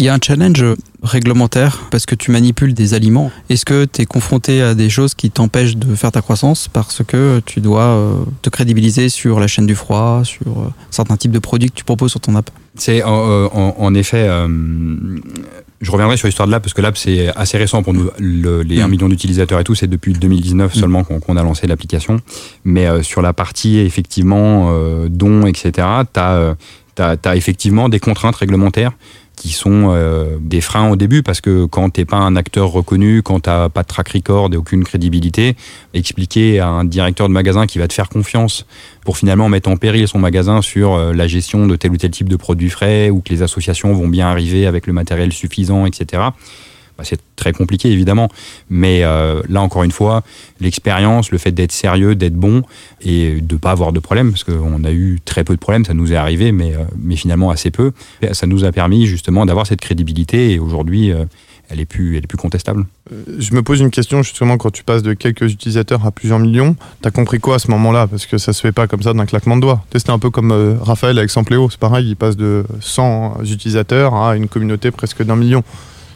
[0.00, 0.64] Il y a un challenge
[1.02, 3.30] réglementaire parce que tu manipules des aliments.
[3.50, 7.02] Est-ce que tu es confronté à des choses qui t'empêchent de faire ta croissance parce
[7.06, 11.32] que tu dois euh, te crédibiliser sur la chaîne du froid, sur euh, certains types
[11.32, 12.48] de produits que tu proposes sur ton app?
[12.76, 14.26] C'est en, effet
[15.80, 18.10] je reviendrai sur l'histoire de l'app parce que l'app c'est assez récent pour nous.
[18.18, 18.90] les 1 mm.
[18.90, 20.78] million d'utilisateurs et tout, c'est depuis 2019 mm.
[20.78, 22.20] seulement qu'on a lancé l'application.
[22.64, 26.54] Mais euh, sur la partie effectivement euh, dons, etc., tu as,
[26.98, 28.92] as, effectivement des contraintes réglementaires
[29.40, 33.22] qui sont euh, des freins au début parce que quand t'es pas un acteur reconnu,
[33.22, 35.56] quand t'as pas de track record et aucune crédibilité,
[35.94, 38.66] expliquer à un directeur de magasin qui va te faire confiance
[39.02, 42.10] pour finalement mettre en péril son magasin sur euh, la gestion de tel ou tel
[42.10, 45.86] type de produits frais ou que les associations vont bien arriver avec le matériel suffisant,
[45.86, 46.22] etc.
[47.00, 48.28] Bah, c'est très compliqué évidemment,
[48.68, 50.22] mais euh, là encore une fois,
[50.60, 52.62] l'expérience, le fait d'être sérieux, d'être bon
[53.00, 55.94] et de pas avoir de problème, parce qu'on a eu très peu de problèmes, ça
[55.94, 57.92] nous est arrivé, mais, euh, mais finalement assez peu.
[58.32, 61.24] Ça nous a permis justement d'avoir cette crédibilité et aujourd'hui, euh,
[61.70, 62.84] elle est plus, elle est plus contestable.
[63.38, 66.76] Je me pose une question justement quand tu passes de quelques utilisateurs à plusieurs millions,
[67.00, 68.08] tu as compris quoi à ce moment-là?
[68.08, 69.82] Parce que ça se fait pas comme ça d'un claquement de doigts.
[69.94, 74.36] C'était un peu comme Raphaël avec Sampléo, c'est pareil, il passe de 100 utilisateurs à
[74.36, 75.64] une communauté presque d'un million.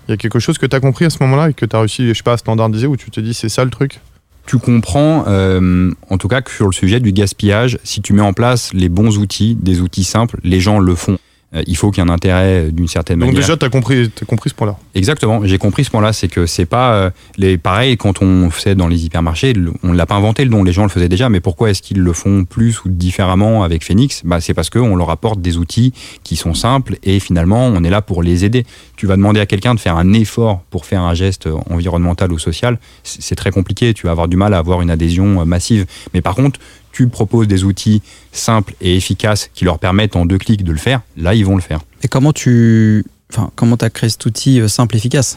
[0.07, 1.75] Il y a quelque chose que tu as compris à ce moment-là et que tu
[1.75, 4.01] as réussi, je sais pas, à standardiser où tu te dis c'est ça le truc
[4.47, 8.23] tu comprends, euh, en tout cas, que sur le sujet du gaspillage, si tu mets
[8.23, 11.19] en place les bons outils, des outils simples, les gens le font.
[11.55, 13.35] Euh, il faut qu'il y ait un intérêt d'une certaine manière.
[13.35, 16.13] Donc déjà, tu as compris, as compris ce point-là Exactement, j'ai compris ce point-là.
[16.13, 19.97] C'est que c'est pas euh, les pareil quand on faisait dans les hypermarchés, on ne
[19.97, 21.29] l'a pas inventé le don, les gens le faisaient déjà.
[21.29, 24.23] Mais pourquoi est-ce qu'ils le font plus ou différemment avec Phoenix?
[24.25, 27.91] Bah, C'est parce qu'on leur apporte des outils qui sont simples et finalement, on est
[27.91, 28.65] là pour les aider.
[28.97, 32.39] Tu vas demander à quelqu'un de faire un effort pour faire un geste environnemental ou
[32.39, 33.95] social, c'est très compliqué.
[33.95, 35.87] Tu vas avoir du mal à avoir une adhésion euh, massive.
[36.13, 36.61] Mais par contre,
[36.95, 38.03] tu proposes des outils
[38.33, 41.57] simples et efficaces qui leur permettent en deux clics de le faire, là, ils vont
[41.57, 41.81] le faire.
[42.03, 45.37] Et comment tu enfin, comment as créé cet outil euh, simple et efficace?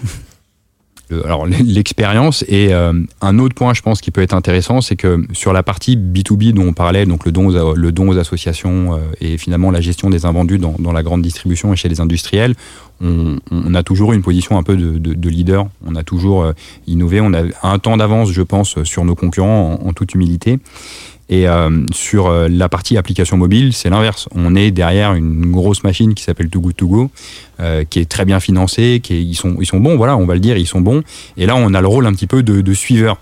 [1.14, 2.92] Euh, alors l'expérience et euh,
[3.22, 6.52] un autre point je pense qui peut être intéressant c'est que sur la partie B2B
[6.52, 10.10] dont on parlait donc le don aux, le don aux associations et finalement la gestion
[10.10, 12.56] des invendus dans, dans, la grande distribution et chez les industriels
[13.00, 15.68] on, on a toujours une position un peu de, de, de, leader.
[15.86, 16.52] On a toujours
[16.88, 17.22] innové.
[17.22, 20.60] On a un temps d'avance je pense sur nos concurrents en, en toute humilité
[21.30, 24.30] et euh, sur euh, la partie application mobile, c'est l'inverse.
[24.34, 27.12] On est derrière une grosse machine qui s'appelle Too Good To Go,
[27.60, 30.36] euh, qui est très bien financée, qui ils, sont, ils sont bons, voilà, on va
[30.36, 31.04] le dire, ils sont bons.
[31.36, 33.20] Et là, on a le rôle un petit peu de, de suiveur.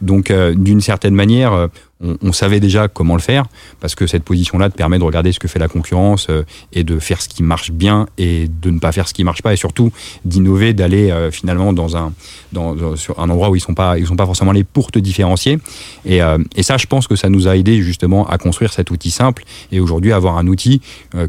[0.00, 1.68] Donc, d'une certaine manière,
[2.00, 3.46] on, savait déjà comment le faire,
[3.80, 6.84] parce que cette position-là te permet de regarder ce que fait la concurrence euh, et
[6.84, 9.52] de faire ce qui marche bien et de ne pas faire ce qui marche pas,
[9.52, 9.90] et surtout
[10.24, 12.12] d'innover, d'aller euh, finalement dans un,
[12.52, 15.58] dans, sur un endroit où ils sont sont pas forcément les pour te différencier.
[16.04, 18.90] Et, euh, et, ça, je pense que ça nous a aidé justement à construire cet
[18.90, 20.80] outil simple et aujourd'hui avoir un outil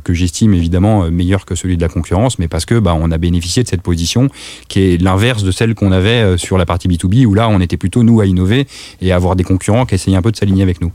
[0.04, 3.18] que j'estime évidemment meilleur que celui de la concurrence, mais parce que bah, on a
[3.18, 4.30] bénéficié de cette position
[4.68, 7.78] qui est l'inverse de celle qu'on avait sur la partie B2B où là on était
[7.78, 8.59] plutôt nous à innover
[9.02, 10.92] et avoir des concurrents qui essayaient un peu de s'aligner avec nous.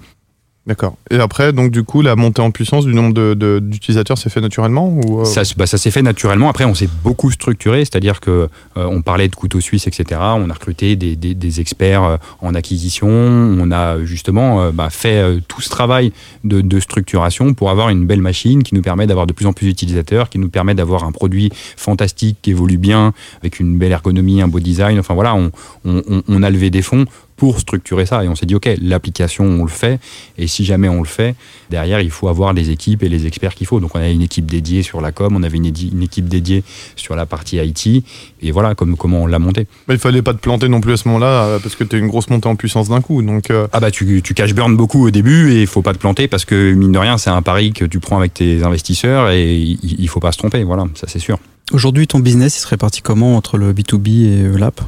[0.66, 0.96] D'accord.
[1.10, 4.40] Et après, donc du coup, la montée en puissance du nombre de- d'utilisateurs s'est fait
[4.40, 6.48] naturellement ou euh, Ça, bah, ça s'est fait naturellement.
[6.48, 8.30] Après, on s'est beaucoup structuré, c'est-à-dire que
[8.78, 10.18] euh, on parlait de couteaux suisses, etc.
[10.22, 13.08] On a recruté des, des- des experts euh, en acquisition.
[13.10, 18.06] On a justement euh, bah, fait tout ce travail de, de structuration pour avoir une
[18.06, 21.04] belle machine qui nous permet d'avoir de plus en plus d'utilisateurs, qui nous permet d'avoir
[21.04, 24.98] un produit fantastique qui évolue bien, avec une belle ergonomie, un beau design.
[24.98, 25.50] Enfin voilà, on,
[25.84, 27.04] on- on- on a levé des fonds
[27.36, 28.24] pour structurer ça.
[28.24, 30.00] Et on s'est dit ok l'application on le fait.
[30.38, 31.34] Et si jamais on le fait
[31.70, 33.80] derrière il faut avoir les équipes et les experts qu'il faut.
[33.80, 36.64] Donc on a une équipe dédiée sur la com on avait une, équipe dédiée
[36.96, 38.04] sur la partie IT
[38.42, 39.66] et voilà comme, comment on l'a monté.
[39.88, 41.98] Bah, il fallait pas te planter non plus à ce moment-là euh, parce que tu
[41.98, 43.22] une grosse montée en puissance d'un coup.
[43.22, 45.92] Donc euh, ah bah tu, tu cash burn beaucoup au début et il faut pas
[45.92, 48.62] te planter parce que mine de rien c'est un pari que tu prends avec tes
[48.62, 50.62] investisseurs et il, il faut pas se tromper.
[50.64, 51.38] Voilà ça c'est sûr.
[51.72, 54.82] Aujourd'hui, ton business, il serait parti comment entre le B2B et euh, l'app?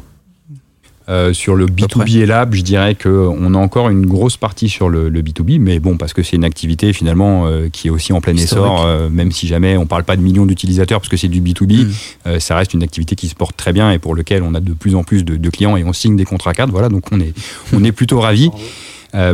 [1.09, 2.05] Euh, sur le peu près.
[2.05, 5.61] B2B et Lab, je dirais qu'on a encore une grosse partie sur le, le B2B,
[5.61, 8.65] mais bon, parce que c'est une activité finalement euh, qui est aussi en plein Historique.
[8.67, 11.41] essor, euh, même si jamais on parle pas de millions d'utilisateurs parce que c'est du
[11.41, 11.87] B2B,
[12.27, 12.41] Mm.
[12.41, 14.73] ça reste une activité qui se porte très bien et pour lequel on a de
[14.73, 17.21] plus en plus de, de clients et on signe des contrats cadres, voilà, donc on
[17.21, 17.35] est,
[17.73, 18.51] on est plutôt ravis.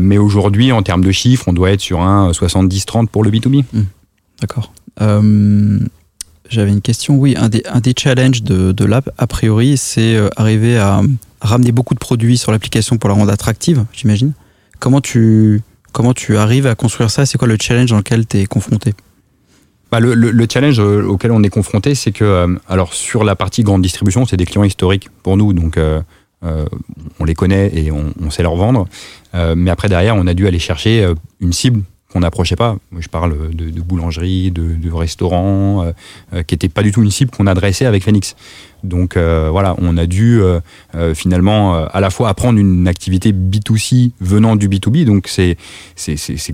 [0.00, 3.64] Mais aujourd'hui, en termes de chiffres, on doit être sur un 70-30 pour le B2B.
[4.40, 4.72] D'accord.
[6.48, 7.16] J'avais une question.
[7.16, 11.00] Oui, un des, challenges de, l'app, a priori, c'est euh, arriver à
[11.40, 14.32] ramener beaucoup de produits sur l'application pour la rendre attractive, j'imagine.
[14.80, 15.62] Comment tu,
[16.36, 17.26] arrives à construire ça?
[17.26, 18.94] C'est quoi le challenge dans lequel tu es confronté?
[19.90, 23.24] Bah, le, le- le challenge euh, auquel on est confronté, c'est que, euh, alors sur
[23.24, 25.78] la partie grande distribution, c'est des clients historiques pour nous, donc
[27.20, 28.88] on les connaît et on, sait leur vendre.
[29.32, 31.08] Mais après, derrière, on a dû aller chercher
[31.40, 32.76] une cible qu'on n'approchait pas.
[32.98, 35.92] Je parle de, boulangerie, de, restaurants, euh,
[36.34, 38.36] euh, qui n'était pas du tout une cible qu'on adressait avec Phoenix.
[38.84, 40.60] Donc euh, voilà, on a dû euh,
[40.94, 45.56] euh, finalement à la fois apprendre une activité B2C venant du B2B, donc c'est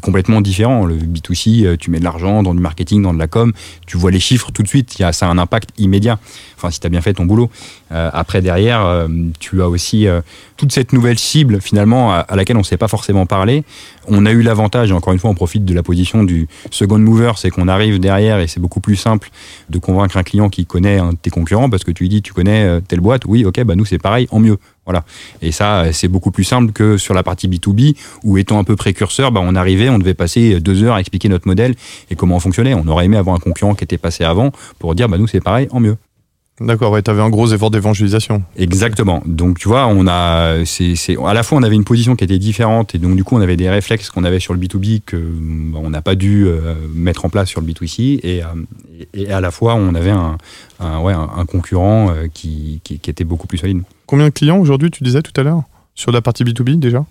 [0.01, 0.85] complètement différent.
[0.85, 3.53] Le B2C, euh, tu mets de l'argent dans du marketing, dans de la com,
[3.87, 6.19] tu vois les chiffres tout de suite, y a, ça a un impact immédiat.
[6.57, 7.51] Enfin, si tu as bien fait ton boulot.
[7.91, 9.07] Après, derrière,
[9.39, 10.07] tu as aussi
[10.57, 13.65] toute cette nouvelle cible finalement à, à laquelle on ne s'est pas forcément parlé.
[14.09, 16.99] On a eu l'avantage, et encore une fois, on profite de la position du second
[16.99, 19.31] mover, c'est qu'on arrive derrière et c'est beaucoup plus simple
[19.71, 22.18] de convaincre un client qui connaît un de tes concurrents parce que tu lui dis,
[22.23, 24.59] tu connais euh, telle boîte, oui, ok, bah nous c'est pareil, en mieux.
[24.85, 25.05] Voilà.
[25.43, 28.65] Et ça, euh, c'est beaucoup plus simple que sur la partie B2B, où étant un
[28.65, 31.75] peu précurseur, bah, on arrivait, on devait passer deux heures à expliquer notre modèle
[32.11, 32.75] et comment on fonctionnait.
[32.75, 35.41] On aurait aimé avoir un concurrent qui était passé avant pour dire, bah, nous, c'est
[35.41, 35.97] pareil, en mieux.
[36.61, 38.43] D'accord, ouais, t'avais un gros effort d'évangélisation.
[38.57, 39.23] Exactement.
[39.27, 40.95] Donc, tu vois, on a, c'est,
[41.25, 43.41] à la fois, on avait une position qui était différente et donc, du coup, on
[43.41, 46.75] avait des réflexes qu'on avait sur le B2B que bah, on n'a pas dû euh,
[46.93, 48.47] mettre en place sur le B2C et, euh,
[49.15, 50.37] et, et à la fois, on avait un,
[50.81, 53.83] un, ouais, un, concurrent euh, qui, qui, qui était beaucoup plus solide.
[54.07, 55.63] Combien de clients aujourd'hui, tu disais tout à l'heure
[55.95, 57.05] Sur la partie B2B déjà?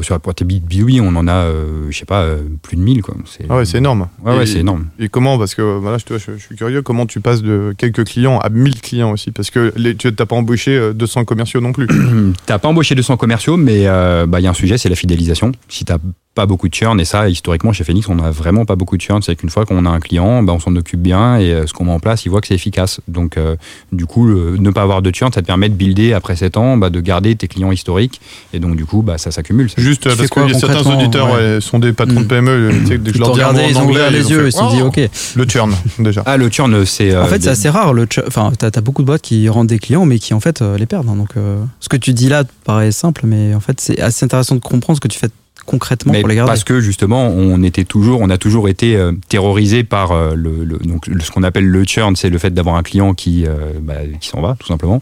[0.00, 3.02] Sur la partie B2B, on en a, euh, je sais pas, euh, plus de 1000,
[3.02, 3.16] quoi.
[3.26, 4.06] C'est, Ah ouais, c'est énorme.
[4.24, 4.86] Ouais, ouais, Et- c'est énorme.
[5.00, 7.74] Et comment Parce que voilà, je, vois, je, je suis curieux, comment tu passes de
[7.76, 9.32] quelques clients à 1000 clients aussi?
[9.32, 11.88] Parce que les, tu n'as pas embauché euh, 200 commerciaux non plus.
[12.46, 14.94] T'as pas embauché 200 commerciaux, mais euh, bah, il y a un sujet, c'est la
[14.94, 15.50] fidélisation.
[15.68, 15.98] Si t'as
[16.38, 19.02] pas beaucoup de churn, et ça, historiquement, chez Phoenix, on a vraiment pas beaucoup de
[19.02, 19.20] churn.
[19.22, 21.72] C'est qu'une fois qu'on a un client, bah, on s'en occupe bien et euh, ce
[21.72, 23.00] qu'on met en place, il voit que c'est efficace.
[23.08, 23.56] Donc, euh,
[23.90, 26.56] du coup, le- ne pas avoir de churn, ça te permet de builder après 7
[26.56, 28.20] ans, bah, de garder tes clients historiques.
[28.52, 29.68] Et donc, du coup, bah, ça s'accumule.
[29.76, 31.54] Juste Tu parce que certains auditeurs Ouais.
[31.56, 32.22] ouais, sont des patrons Mm.
[32.22, 32.50] de PME.
[32.50, 34.10] euh, tu sais, dès que je Ils leur dis regardé, en ils ont anglais, ouvert
[34.12, 35.00] les yeux, ils se sont dit, Oh ok.
[35.34, 36.22] Le churn, déjà.
[36.24, 37.10] Ah, le churn, c'est.
[37.12, 37.92] euh, En fait, des- c'est assez rare.
[37.94, 40.62] Le enfin, t'as as beaucoup de boîtes qui rendent des clients, mais qui en fait
[40.62, 41.08] euh, les perdent.
[41.08, 41.16] hein.
[41.16, 44.54] donc, euh, ce que tu dis là paraît simple, mais en fait, c'est assez intéressant
[44.54, 45.28] de comprendre ce que tu fais
[45.68, 46.48] concrètement Mais pour les garder.
[46.50, 50.64] parce que justement, on était toujours, on a toujours été euh, terrorisé par euh, le,
[50.64, 53.54] le- donc ce qu'on appelle le churn, c'est le fait d'avoir un client qui euh,
[53.80, 55.00] bah, qui s'en va tout simplement.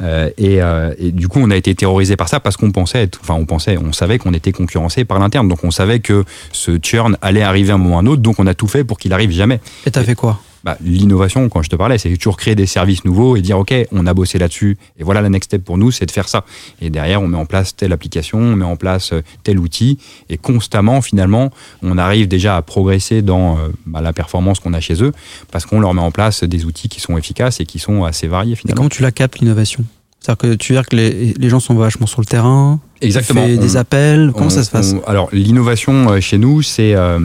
[0.00, 0.58] Euh, et,
[0.98, 3.44] et du coup, on a été terrorisé par ça parce qu'on pensait, être- enfin on
[3.46, 7.42] pensait, on savait qu'on était concurrencé par l'interne, donc on savait que ce churn allait
[7.42, 9.12] arriver à un moment ou à un autre, donc on a tout fait pour qu'il
[9.12, 9.60] arrive jamais.
[9.86, 10.40] Et t'as fait quoi?
[10.64, 13.72] Bah, L'innovation, quand je te parlais, c'est toujours créer des services nouveaux et dire ok,
[13.92, 16.44] on a bossé là-dessus et voilà la next step pour nous, c'est de faire ça.
[16.80, 19.98] Et derrière, on met en place telle application, on met en place euh, tel outil
[20.28, 21.50] et constamment, finalement,
[21.82, 25.12] on arrive déjà à progresser dans euh, bah, la performance qu'on a chez eux
[25.50, 28.26] parce qu'on leur met en place des outils qui sont efficaces et qui sont assez
[28.26, 28.76] variés Et finalement.
[28.78, 29.84] comment tu la captes l'innovation?
[30.20, 33.44] C'est-à-dire que tu veux dire que les, les gens sont vachement sur le terrain Exactement.
[33.46, 34.92] Tu fais des On- appels Comment On- ça se passe?
[34.92, 37.20] on- Alors l'innovation euh, chez nous, c'est euh,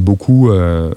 [0.00, 0.92] beaucoup euh,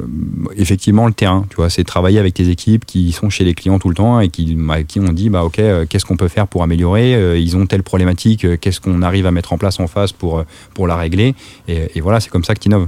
[0.57, 1.45] effectivement le terrain.
[1.49, 4.19] Tu vois, c'est travailler avec tes équipes qui sont chez les clients tout le temps
[4.19, 7.39] et qui à qui on dit bah ok, euh, qu'est-ce qu'on peut faire pour améliorer?
[7.39, 10.87] Ils ont telle problématique, qu'est-ce qu'on arrive à mettre en place en face pour pour
[10.87, 11.35] la régler?
[11.67, 12.87] Et, et voilà, c'est comme ça que tu innoves.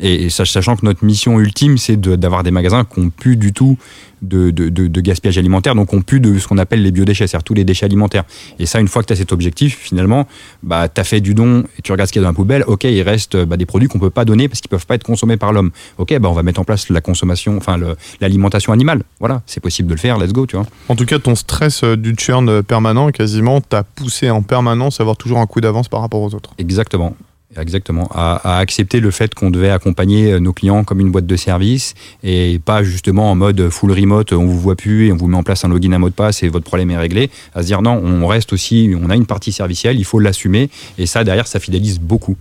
[0.00, 3.76] Et, sachant que notre mission ultime, c'est d'avoir des magasins qui n'ont plus du tout
[4.22, 7.44] de, de, gaspillage alimentaire, donc qui n'ont plus de ce qu'on appelle les biodéchets, c'est-à-dire
[7.44, 8.24] tous les déchets alimentaires.
[8.58, 10.26] Et ça, une fois que tu as cet objectif, finalement,
[10.62, 12.34] bah, tu as fait du don et tu regardes ce qu'il y a dans la
[12.34, 14.78] poubelle, ok, il reste bah, des produits qu'on ne peut pas donner parce qu'ils ne
[14.78, 15.70] peuvent pas être consommés par l'homme.
[15.98, 17.78] Ok, bah, on va mettre en place la consommation, enfin
[18.20, 19.02] l'alimentation animale.
[19.18, 20.66] Voilà, c'est possible de le faire, let's go, tu vois.
[20.88, 25.02] En tout cas, ton stress euh, du churn permanent, quasiment, t'a poussé en permanence à
[25.02, 26.54] avoir toujours un coup d'avance par rapport aux autres.
[26.58, 27.16] Exactement.
[27.56, 31.94] Exactement, à, accepter le fait qu'on devait accompagner nos clients comme une boîte de service
[32.22, 35.36] et pas justement en mode full remote, on vous voit plus et on vous met
[35.36, 37.30] en place un login, un mot de passe et votre problème est réglé.
[37.54, 40.70] À se dire non, on reste aussi, on a une partie servicielle, il faut l'assumer
[40.96, 42.36] et ça derrière ça fidélise beaucoup.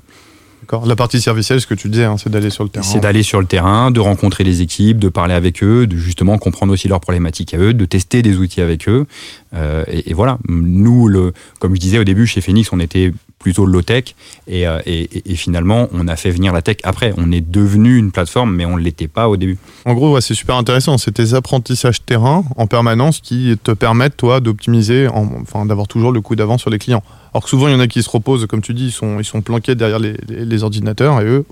[0.62, 0.86] D'accord.
[0.86, 2.86] La partie servicielle, ce que tu disais, hein, c'est d'aller sur le terrain.
[2.86, 6.38] C'est d'aller sur le terrain, de rencontrer les équipes, de parler avec eux, de justement
[6.38, 9.08] comprendre aussi leurs problématiques à eux, de tester des outils avec eux.
[9.56, 13.12] Euh, et, et, voilà, nous, le, comme je disais au début, chez Phoenix, on était
[13.42, 14.16] plutôt low-tech.
[14.50, 17.14] Euh, et, et, finalement, on a fait venir la tech après.
[17.18, 19.58] On est devenu une plateforme, mais on ne l'était pas au début.
[19.86, 20.98] En gros, c'est super intéressant.
[20.98, 26.22] C'est tes apprentissages terrain en permanence qui te permettent, toi, d'optimiser, enfin, d'avoir toujours le
[26.22, 27.04] coup d'avance sur les clients.
[27.34, 29.20] Alors que souvent, il y en a qui se reposent, comme tu dis, ils sont,
[29.20, 31.46] ils sont planqués derrière les ordinateurs et eux,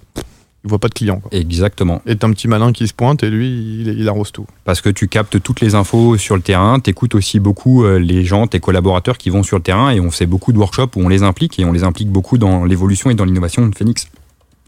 [0.64, 1.22] il voit pas de client.
[1.32, 2.02] Exactement.
[2.06, 4.46] Et t'as un petit malin qui se pointe et lui, il, arrose tout.
[4.66, 8.26] Parce que tu captes toutes les infos sur le terrain, t'écoutes aussi beaucoup euh, les
[8.26, 11.02] gens, tes collaborateurs qui vont sur le terrain et on fait beaucoup de workshops où
[11.02, 14.08] on les implique et on les implique beaucoup dans l'évolution et dans l'innovation de Phoenix.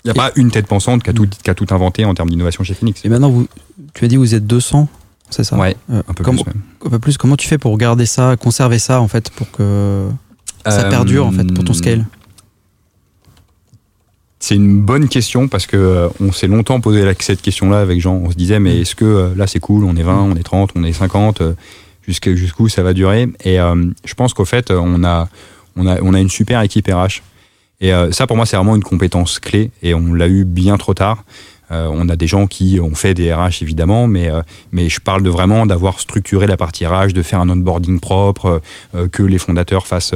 [0.04, 2.14] Il n'y a pas une tête pensante qui a, tout, qui a tout inventé en
[2.14, 3.04] termes d'innovation chez Phoenix.
[3.06, 3.48] Et maintenant, vous,
[3.94, 4.88] tu as dit vous êtes 200,
[5.30, 5.58] c'est ça?
[5.58, 6.40] Ouais, euh, un peu plus.
[6.86, 7.18] Un peu plus.
[7.18, 10.08] Comment tu fais pour garder ça, conserver ça en fait, pour que
[10.66, 12.06] ça perdure en fait, pour ton euh, scale?
[14.42, 18.16] C'est une bonne question parce que euh, on s'est longtemps posé cette question-là avec Jean.
[18.16, 18.82] On se disait, mais mm.
[18.82, 21.42] est-ce que euh, là c'est cool, on est 20, on est 30, on est 50,
[21.42, 21.54] euh,
[22.08, 23.30] jusqu'où ça va durer?
[23.46, 25.30] Et je pense qu'au fait, on a,
[25.76, 27.22] on, a, on a une super équipe RH.
[27.80, 30.94] Et ça, pour moi, c'est vraiment une compétence clé et on l'a eu bien trop
[30.94, 31.24] tard.
[31.72, 35.00] Euh, on a des gens qui ont fait des RH évidemment, mais, euh, mais je
[35.00, 38.62] parle de vraiment d'avoir structuré la partie RH, de faire un onboarding propre,
[38.96, 40.14] euh, que les fondateurs fassent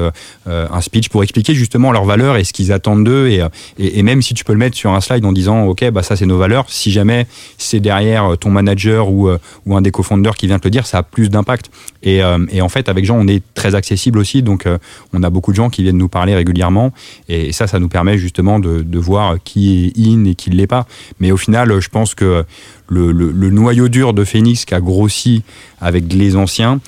[0.48, 3.28] un speech pour expliquer justement leurs valeurs et ce qu'ils attendent d'eux.
[3.28, 3.42] Et,
[3.78, 6.16] et, même si tu peux le mettre sur un slide en disant, OK, bah ça
[6.16, 9.30] c'est nos valeurs, si jamais c'est derrière ton manager ou,
[9.66, 11.72] ou un des co-founders qui vient te le dire, ça a plus d'impact.
[12.04, 14.68] Et, et, en fait, avec Jean, on est très accessible aussi, donc
[15.14, 16.92] on a beaucoup de gens qui viennent nous parler régulièrement.
[17.30, 20.56] Et ça, ça nous permet justement de, de voir qui est in et qui ne
[20.56, 20.86] l'est pas.
[21.20, 22.46] Mais final, je pense que
[22.88, 25.44] le, noyau dur de Phoenix qui a grossi
[25.82, 26.80] avec les anciens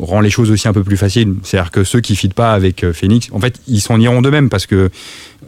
[0.00, 1.34] rend les choses aussi un peu plus faciles.
[1.42, 4.22] C'est-à-dire que ceux qui ne fitent pas avec euh, Phoenix, en fait, ils s'en iront
[4.22, 4.90] d'eux-mêmes parce que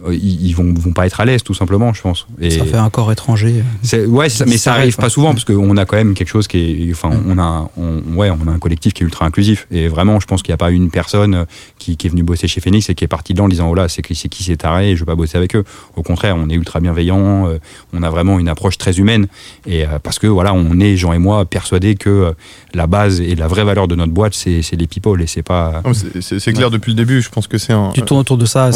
[0.07, 2.27] euh, ils vont, vont pas être à l'aise tout simplement je pense.
[2.41, 3.63] Et ça fait un corps étranger.
[4.07, 6.93] Ouais mais ça, arrive pas souvent parce qu'on a quand même quelque chose qui est
[6.93, 7.71] enfin on a
[8.15, 9.67] ouais on a un collectif qui est ultra inclusif.
[9.71, 11.45] Et vraiment je pense qu'il n'y a pas une personne euh,
[11.79, 13.89] qui, est venue bosser chez Phoenix et qui est partie dedans en disant oh là
[13.89, 15.65] c'est qui c'est taré je veux pas bosser avec eux.
[15.97, 17.49] Au contraire on est ultra bienveillant
[17.93, 19.27] on a vraiment une approche très humaine.
[19.67, 22.35] Et parce que voilà on est Jean et moi persuadés que
[22.75, 25.83] la base et la vraie valeur de notre boîte c'est les people et c'est pas
[26.21, 28.71] c'est clair depuis le début je pense que c'est un tu tournes autour de ça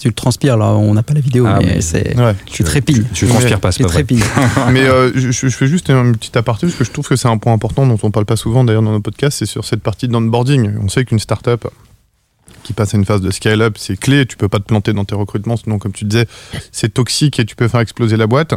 [0.00, 2.16] tu le transpires là on n'a pas la vidéo, ah, mais, c'est.
[2.16, 3.04] Ouais, tu trépines.
[3.12, 6.84] Tu transpires pas, c'est pas mais euh, je, fais juste un petit aparté parce que
[6.84, 9.00] je trouve que c'est un point important dont on parle pas souvent d'ailleurs dans nos
[9.00, 10.76] podcasts, c'est sur cette partie d'onboarding.
[10.82, 11.66] On sait qu'une startup
[12.62, 14.26] qui passe à une phase de scale-up, c'est clé.
[14.26, 16.26] Tu peux pas te planter dans tes recrutements, sinon, comme tu disais,
[16.72, 18.54] c'est toxique et tu peux faire exploser la boîte.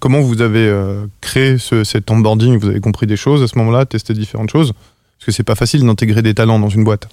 [0.00, 3.56] Comment vous avez euh, créé ce, cet onboarding Vous avez compris des choses à ce
[3.58, 4.72] moment-là, testé différentes choses?
[4.72, 7.08] Parce que c'est pas facile d'intégrer des talents dans une boîte.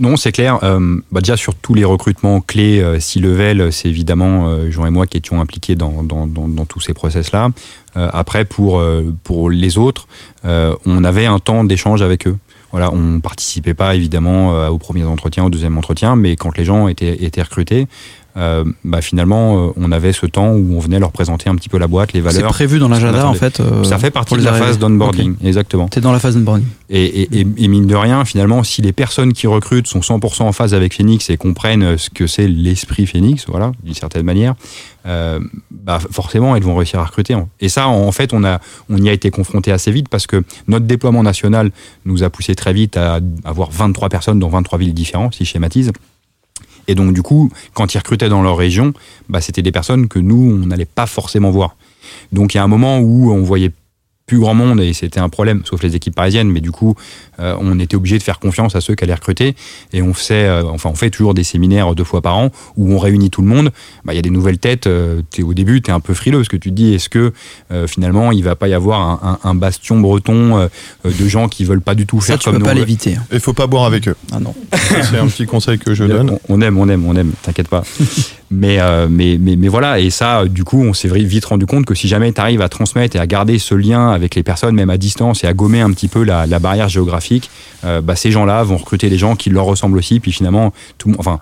[0.00, 0.58] Non, c'est clair.
[0.64, 4.90] Euh, bah déjà, sur tous les recrutements clés, euh, C-level, c'est évidemment euh, Jean et
[4.90, 6.04] moi qui étions impliqués dans,
[6.66, 7.50] tous ces process-là.
[7.94, 8.82] Après, pour,
[9.22, 10.08] pour les autres,
[10.42, 12.36] on avait un temps d'échange avec eux.
[12.72, 16.88] Voilà, on participait pas évidemment aux premiers entretiens, au deuxième entretien, mais quand les gens
[16.88, 17.86] étaient, étaient recrutés,
[18.36, 21.68] euh, bah finalement, euh, on avait ce temps où on venait leur présenter un petit
[21.68, 22.50] peu la boîte, les valeurs.
[22.50, 23.60] C'est prévu dans l'agenda en fait.
[23.60, 25.88] Euh, ça fait partie de la phase d'onboarding, exactement.
[25.88, 26.66] T'es dans la phase d'onboarding.
[26.90, 30.52] Et, et, et, mine de rien, finalement, si les personnes qui recrutent sont 100% en
[30.52, 34.54] phase avec Phoenix et comprennent ce que c'est l'esprit Phoenix, voilà, d'une certaine manière,
[35.06, 35.38] euh,
[35.70, 37.36] bah forcément, elles vont réussir à recruter.
[37.60, 40.42] Et ça, en fait, on, a, on y a été confronté assez vite parce que
[40.66, 41.70] notre déploiement national
[42.04, 45.50] nous a poussé très vite à avoir 23 personnes dans 23 villes différentes, si je
[45.50, 45.92] schématise.
[46.88, 48.92] Et donc, du coup, quand ils recrutaient dans leur région,
[49.28, 51.76] bah, c'était des personnes que nous, on n'allait pas forcément voir.
[52.32, 53.72] Donc, il y a un moment où on voyait
[54.34, 56.50] plus grand monde et c'était un problème, sauf les équipes parisiennes.
[56.50, 56.96] Mais du coup,
[57.38, 59.54] euh, on était obligé de faire confiance à ceux qui allaient recruter
[59.92, 62.92] et on fait, euh, enfin, on fait toujours des séminaires deux fois par an où
[62.92, 63.70] on réunit tout le monde.
[64.04, 64.88] Bah, il y a des nouvelles têtes.
[64.88, 67.08] Euh, es, au début, tu es un peu frileux parce que tu te dis est-ce
[67.08, 67.32] que
[67.86, 70.68] finalement il va pas y avoir un, un, bastion breton
[71.04, 73.16] de gens qui veulent pas du tout faire Ça, tu comme peux pas l'éviter.
[73.32, 74.16] Il faut pas boire avec eux.
[74.32, 74.54] Ah non.
[74.72, 76.38] C'est un petit conseil que je donne.
[76.48, 77.32] On, aime, on aime, on aime.
[77.42, 77.84] T'inquiète pas.
[78.50, 81.86] Mais, euh, mais, mais, mais, voilà, et ça, du coup, on s'est vite rendu compte
[81.86, 84.74] que si jamais tu arrives à transmettre et à garder ce lien avec les personnes,
[84.74, 87.50] même à distance, et à gommer un petit peu la, barrière géographique,
[87.84, 90.20] euh, bah, ces gens-là vont recruter des gens qui leur ressemblent aussi.
[90.20, 91.40] Puis finalement, tout, enfin,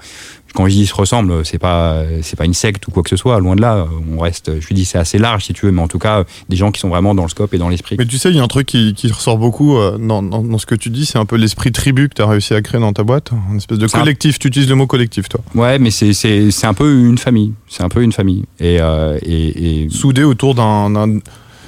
[0.55, 3.17] quand je dis se ressemble, c'est pas c'est pas une secte ou quoi que ce
[3.17, 3.39] soit.
[3.41, 4.61] Loin de là, on reste.
[4.61, 6.71] Je lui dis c'est assez large si tu veux, mais en tout cas des gens
[6.71, 7.97] qui sont vraiment dans le scope et dans l'esprit.
[7.99, 10.43] Mais tu sais, il y a un truc qui, qui ressort beaucoup euh, dans, dans,
[10.43, 12.63] dans, ce que tu dis, c'est un peu l'esprit tribu que tu as réussi à
[12.63, 14.39] créer dans ta boîte, une espèce de collectif.
[14.39, 15.41] Tu utilises le mot collectif, toi.
[15.55, 17.53] Ouais, mais c'est c'est un peu une famille.
[17.69, 19.89] C'est un peu une famille et, euh, et, et...
[19.91, 21.21] soudé autour d'un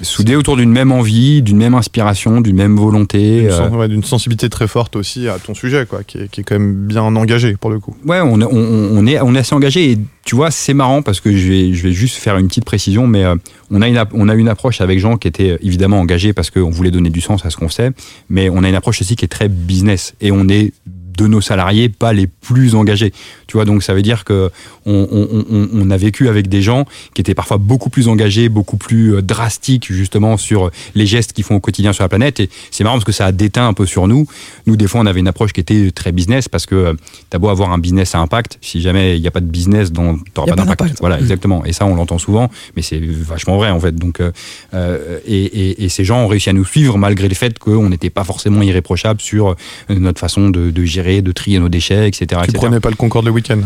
[0.03, 3.43] soudés autour d'une même envie, d'une même inspiration, d'une même volonté.
[3.43, 4.03] D'une euh...
[4.03, 7.03] sensibilité très forte aussi à ton sujet, quoi, qui est, qui est, quand même bien
[7.03, 7.97] engagé pour le coup.
[8.05, 11.21] Ouais, on, on, on, est, on est assez engagé et tu vois, c'est marrant parce
[11.21, 13.37] que je vais, je vais juste faire une petite précision, mais euh,
[13.71, 16.71] on, a une, on a une approche avec Jean qui était évidemment engagée parce qu'on
[16.71, 17.91] voulait donner du sens à ce qu'on sait,
[18.29, 20.73] mais on a une approche aussi qui est très business et on est
[21.17, 23.13] de nos salariés pas les plus engagés.
[23.47, 24.51] Tu vois, donc ça veut dire que
[24.87, 28.77] on, on, on, a vécu avec des gens qui étaient parfois beaucoup plus engagés, beaucoup
[28.77, 32.41] plus euh, drastiques justement sur les gestes qu'ils font au quotidien sur la planète.
[32.41, 34.27] Et c'est marrant parce que ça a déteint un peu sur nous.
[34.67, 36.95] Nous, des fois, on avait une approche qui était très business parce que euh,
[37.31, 39.93] t'as beau avoir un business à impact, si jamais il n'y a pas de business,
[39.93, 40.97] t'auras pas d'impact.
[41.01, 41.65] Voilà, exactement.
[41.65, 43.95] Et ça, on l'entend souvent, mais c'est vachement vrai en fait.
[43.95, 44.33] Donc, euh,
[44.75, 47.89] euh et, et, et, ces gens ont réussi à nous suivre malgré le fait qu'on
[47.89, 49.57] n'était pas forcément irréprochable sur
[49.89, 52.43] notre façon de, de gérer de trier nos déchets, etc.
[52.47, 53.61] Tu prenais pas le Concorde le week-end?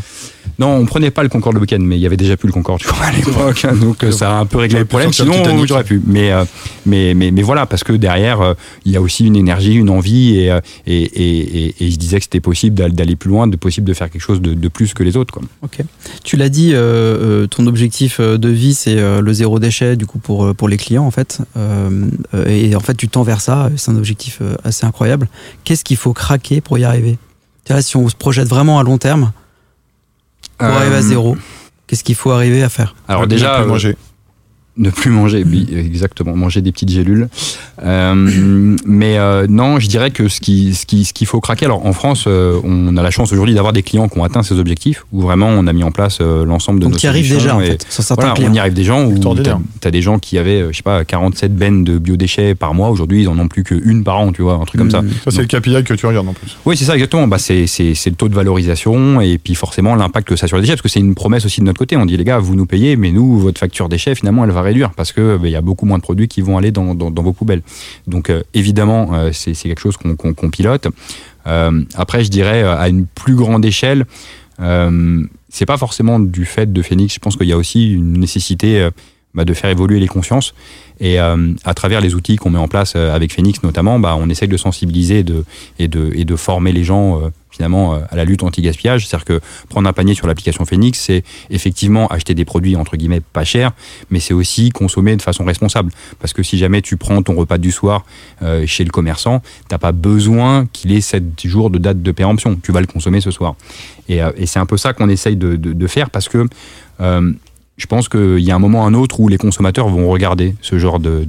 [0.59, 2.53] Non, on prenait pas le Concorde le week-end, mais il y avait déjà plus le
[2.53, 5.12] Concorde à l'époque, hein, donc euh, ça a un peu réglé le problème.
[5.12, 5.35] Sinon,
[5.66, 6.03] j'aurais pu.
[6.05, 6.44] Mais, euh,
[6.85, 9.90] mais, mais, mais voilà, parce que derrière, euh, il y a aussi une énergie, une
[9.90, 13.87] envie, et, et, et, et je disais que c'était possible d'aller plus loin, de possible
[13.87, 15.33] de faire quelque chose de, de plus que les autres.
[15.33, 15.42] Quoi.
[15.62, 15.79] Ok.
[16.24, 20.55] Tu l'as dit, euh, ton objectif de vie, c'est le zéro déchet, du coup, pour,
[20.55, 21.38] pour les clients, en fait.
[21.57, 22.09] Euh,
[22.46, 23.70] et en fait, tu tends vers ça.
[23.77, 25.29] C'est un objectif assez incroyable.
[25.64, 27.18] Qu'est-ce qu'il faut craquer pour y arriver?
[27.81, 29.33] Si on se projette vraiment à long terme,
[30.59, 31.37] pour arriver à euh, zéro,
[31.87, 33.96] qu'est-ce qu'il faut arriver à faire Alors déjà, manger
[34.79, 37.29] ne plus manger, oui, exactement, manger des petites gélules.
[37.85, 41.67] Euh, mais euh, non, je dirais que ce qui, ce qui, ce qu'il faut craquer.
[41.67, 44.43] Alors en France, euh, on a la chance aujourd'hui d'avoir des clients qui ont atteint
[44.43, 47.07] ces objectifs, où vraiment on a mis en place euh, l'ensemble de Donc nos tu
[47.07, 50.19] arrives déjà, en fait, voilà, On y arrive des gens où t'as, as des gens
[50.19, 52.91] qui avaient, je sais pas, 47 bennes de biodéchets par mois.
[52.91, 55.03] Aujourd'hui, ils en ont plus qu'une par an, tu vois, un truc comme ça.
[55.03, 55.09] Mmh.
[55.25, 56.57] Ça c'est Donc, le KPI que tu regardes en plus.
[56.64, 57.27] Oui, c'est ça exactement.
[57.27, 60.62] Bah, c'est, le taux de valorisation et puis forcément l'impact que ça a sur les
[60.62, 61.97] déchets, parce que c'est une promesse aussi de notre côté.
[61.97, 64.62] On dit les gars, vous nous payez, mais nous, votre facture déchets, finalement, elle va
[64.96, 67.33] parce que bah, il y a beaucoup moins de produits qui vont aller dans, vos
[67.33, 67.62] poubelles.
[68.07, 70.88] Donc euh, évidemment, euh, c'est quelque chose qu'on qu qu pilote.
[71.46, 74.07] Euh, après, je dirais à une plus grande échelle,
[75.50, 77.14] c'est pas forcément du fait de Phoenix.
[77.14, 78.88] Je pense qu'il y a aussi une nécessité
[79.38, 80.53] bah, de faire évoluer les consciences.
[80.98, 84.29] Et euh, à travers les outils qu'on met en place avec Phoenix notamment, bah, on
[84.29, 85.24] essaye de sensibiliser
[85.79, 89.07] et, de, former les gens euh, finalement euh, à la lutte anti-gaspillage.
[89.07, 93.20] C'est-à-dire que prendre un panier sur l'application Phoenix, c'est effectivement acheter des produits entre guillemets
[93.20, 93.72] pas chers,
[94.11, 95.90] mais c'est aussi consommer de façon responsable.
[96.20, 98.05] Parce que si jamais tu prends ton repas du soir
[98.42, 102.59] euh, chez le commerçant, t'as pas besoin qu'il ait 7 jours de date de péremption.
[102.62, 103.57] Tu vas le consommer ce soir.
[104.09, 106.46] Et, euh, c'est un peu ça qu'on essaye de, faire parce que
[107.01, 107.33] euh,
[107.79, 110.55] je pense qu'il y a un moment ou un autre où les consommateurs vont regarder
[110.61, 111.27] ce genre de,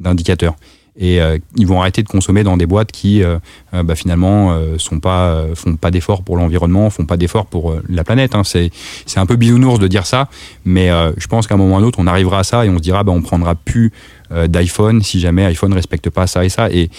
[0.00, 0.56] d'indicateurs.
[0.98, 3.38] Et euh, ils vont arrêter de consommer dans des boîtes qui, euh,
[3.74, 8.02] euh, bah, finalement, sont pas, font pas d'efforts pour l'environnement, font pas d'efforts pour la
[8.02, 8.34] planète.
[8.34, 8.44] Hein.
[8.44, 8.70] C'est,
[9.06, 10.28] c'est un peu bisounours de dire ça,
[10.64, 12.78] mais je pense qu'à un moment ou un autre, on arrivera à ça et on
[12.78, 13.92] se dira, bah, on prendra plus
[14.30, 16.90] d'iPhone si jamais iPhone respecte pas ça et ça et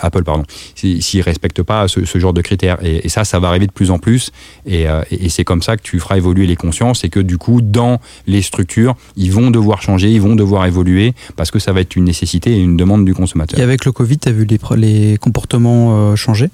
[0.00, 2.78] Apple pardon s'il si, respecte pas ce, genre de critères.
[2.84, 4.32] Et, ça ça va arriver de plus en plus
[4.66, 7.38] et, euh, et c'est comme ça que tu feras évoluer les consciences et que du
[7.38, 11.72] coup dans les structures ils vont devoir changer ils vont devoir évoluer parce que ça
[11.72, 13.58] va être une nécessité et une demande du consommateur.
[13.58, 16.48] Et avec le Covid tu as vu les, les comportements euh, changer?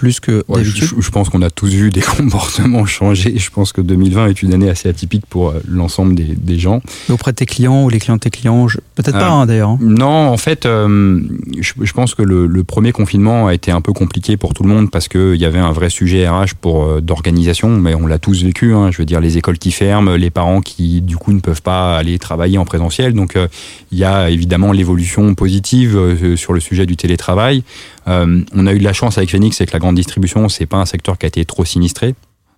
[0.00, 3.36] Plus que ouais, je, je, pense qu'on a tous vu des comportements changer.
[3.36, 6.80] Je pense que 2020 est une année assez atypique pour euh, l'ensemble des, des, gens.
[7.06, 9.44] Mais auprès de tes clients ou les clients de tes clients, peut-être euh, pas hein,
[9.44, 9.68] d'ailleurs.
[9.68, 9.78] Hein.
[9.82, 11.20] Non, en fait, euh,
[11.60, 14.62] je, je, pense que le, le, premier confinement a été un peu compliqué pour tout
[14.62, 18.06] le monde parce qu'il y avait un vrai sujet RH pour euh, d'organisation, mais on
[18.06, 18.72] l'a tous vécu.
[18.72, 21.62] Hein, je veux dire, les écoles qui ferment, les parents qui du coup ne peuvent
[21.62, 23.12] pas aller travailler en présentiel.
[23.12, 23.46] Donc, il euh,
[23.92, 27.62] y a évidemment l'évolution positive euh, sur le sujet du télétravail.
[28.10, 30.66] Euh, on a eu de la chance avec Phoenix, c'est que la grande distribution, c'est
[30.66, 32.14] pas un secteur qui a été trop sinistré.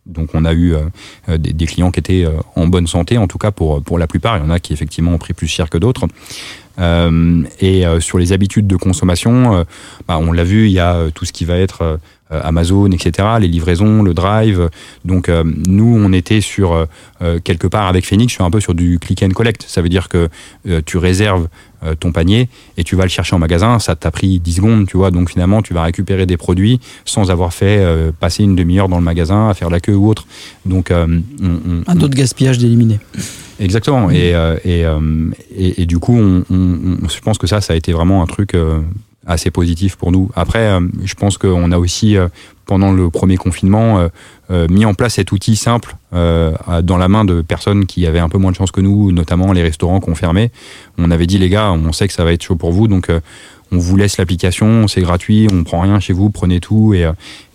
[0.06, 3.28] Donc on a eu euh, des, des, clients qui étaient euh, en bonne santé, en
[3.28, 4.36] tout cas pour, pour la plupart.
[4.38, 6.06] Il y en a qui effectivement ont pris plus cher que d'autres.
[6.78, 9.64] Euh, et sur les habitudes de consommation,
[10.08, 13.46] bah, on l'a vu, il y a tout ce qui va être Amazon, etc., les
[13.46, 14.70] livraisons, le drive.
[15.04, 16.86] Donc nous, on était sur
[17.44, 19.66] quelque part avec Phoenix, sur un peu sur du click and collect.
[19.68, 20.30] Ça veut dire que
[20.86, 21.48] tu réserves
[21.98, 24.96] ton panier et tu vas le chercher en magasin, ça t'a pris 10 secondes, tu
[24.96, 27.84] vois, donc finalement tu vas récupérer des produits sans avoir fait
[28.20, 30.26] passer une demi-heure dans le magasin à faire la queue ou autre.
[30.66, 33.00] Donc un autre gaspillage d'éliminer.
[33.62, 34.10] Exactement.
[34.10, 36.44] Et, euh, euh, et, et, du coup, on,
[37.08, 38.80] je pense que ça, ça a été vraiment un truc euh,
[39.26, 40.30] assez positif pour nous.
[40.34, 42.16] Après, je pense qu'on a aussi,
[42.66, 44.08] pendant le premier confinement,
[44.50, 48.38] mis en place cet outil simple dans la main de personnes qui avaient un peu
[48.38, 50.50] moins de chance que nous, notamment les restaurants fermait.
[50.98, 53.10] On avait dit, les gars, on sait que ça va être chaud pour vous, donc
[53.72, 56.92] on vous laisse l'application, c'est gratuit, on prend rien chez vous, prenez tout.
[56.94, 57.06] Et,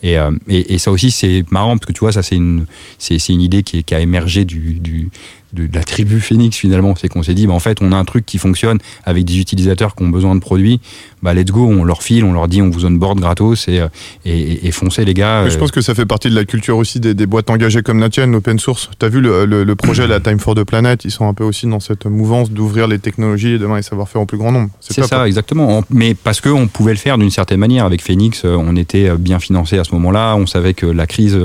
[0.04, 0.16] et,
[0.48, 2.66] et, ça aussi, c'est marrant, parce que tu vois, ça, c'est une,
[3.00, 5.10] c'est, une idée qui, qui a émergé du, du,
[5.54, 6.96] de, la tribu Phoenix finalement.
[6.96, 9.40] C'est qu'on s'est dit, bah, en fait, on a un truc qui fonctionne avec des
[9.40, 10.80] utilisateurs qui ont besoin de produits.
[11.24, 13.84] Bah, let's go, on leur file, on leur dit, on vous board gratos et,
[14.26, 15.50] et, et foncez les gars.
[15.50, 15.60] je euh.
[15.60, 18.36] pense que ça fait partie de la culture aussi des, boîtes engagées comme la tienne,
[18.36, 18.90] open source.
[19.00, 21.44] Tu as vu le, le, projet la Time for the Planet, ils sont un peu
[21.44, 24.70] aussi dans cette mouvance d'ouvrir les technologies et demain les savoir-faire au plus grand nombre.
[24.80, 25.84] C'est ça, exactement.
[25.90, 27.86] Mais parce qu'on pouvait le faire d'une certaine manière.
[27.88, 30.36] Avec Phoenix, euh, on était euh, bien financé à ce moment-là.
[30.36, 31.40] On savait que la crise,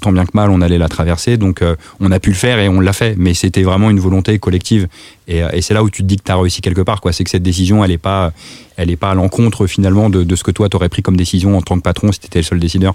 [0.00, 1.36] tant bien que mal, on allait la traverser.
[1.36, 1.62] Donc
[2.00, 3.14] on a pu le faire et on l'a fait.
[3.16, 4.88] Mais c'était vraiment une volonté collective.
[5.28, 7.00] Et, et c'est là où tu te dis que tu as réussi quelque part.
[7.12, 8.32] C'est que cette décision, elle n'est pas,
[8.76, 11.16] elle est pas à l'encontre finalement de, de, ce que toi, tu aurais pris comme
[11.16, 12.94] décision en tant que patron si tu étais le seul décideur.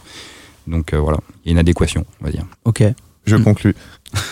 [0.67, 2.45] Donc euh, voilà, il y a une adéquation, on va dire.
[2.65, 2.83] Ok.
[3.25, 3.75] Je conclus.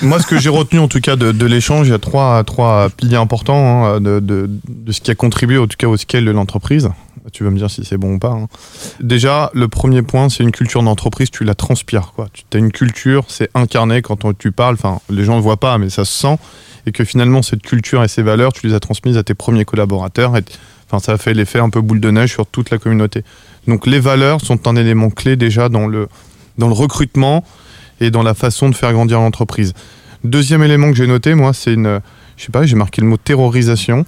[0.01, 2.89] Moi, ce que j'ai retenu en tout cas de, l'échange, il y a trois, trois
[2.89, 4.49] piliers importants hein, de,
[4.89, 6.89] ce qui a contribué en tout cas au scale de l'entreprise.
[7.31, 8.31] Tu vas me dire si c'est bon ou pas.
[8.31, 8.47] Hein.
[8.99, 12.13] Déjà, le premier point, c'est une culture d'entreprise, tu la transpires.
[12.33, 15.57] Tu as une culture, c'est incarné quand tu parles, enfin, les gens ne le voient
[15.57, 16.37] pas, mais ça se sent
[16.85, 19.65] et que finalement cette culture et ces valeurs, tu les as transmises à tes premiers
[19.65, 20.33] collaborateurs.
[20.85, 23.23] Enfin, ça a fait l'effet un peu boule de neige sur toute la communauté.
[23.67, 26.07] Donc les valeurs sont un élément clé déjà dans le,
[26.57, 27.43] dans le recrutement
[27.99, 29.73] et dans la façon de faire grandir l'entreprise.
[30.23, 31.99] Deuxième élément que j'ai noté, moi, c'est une,
[32.37, 34.05] je sais pas, j'ai marqué le mot terrorisation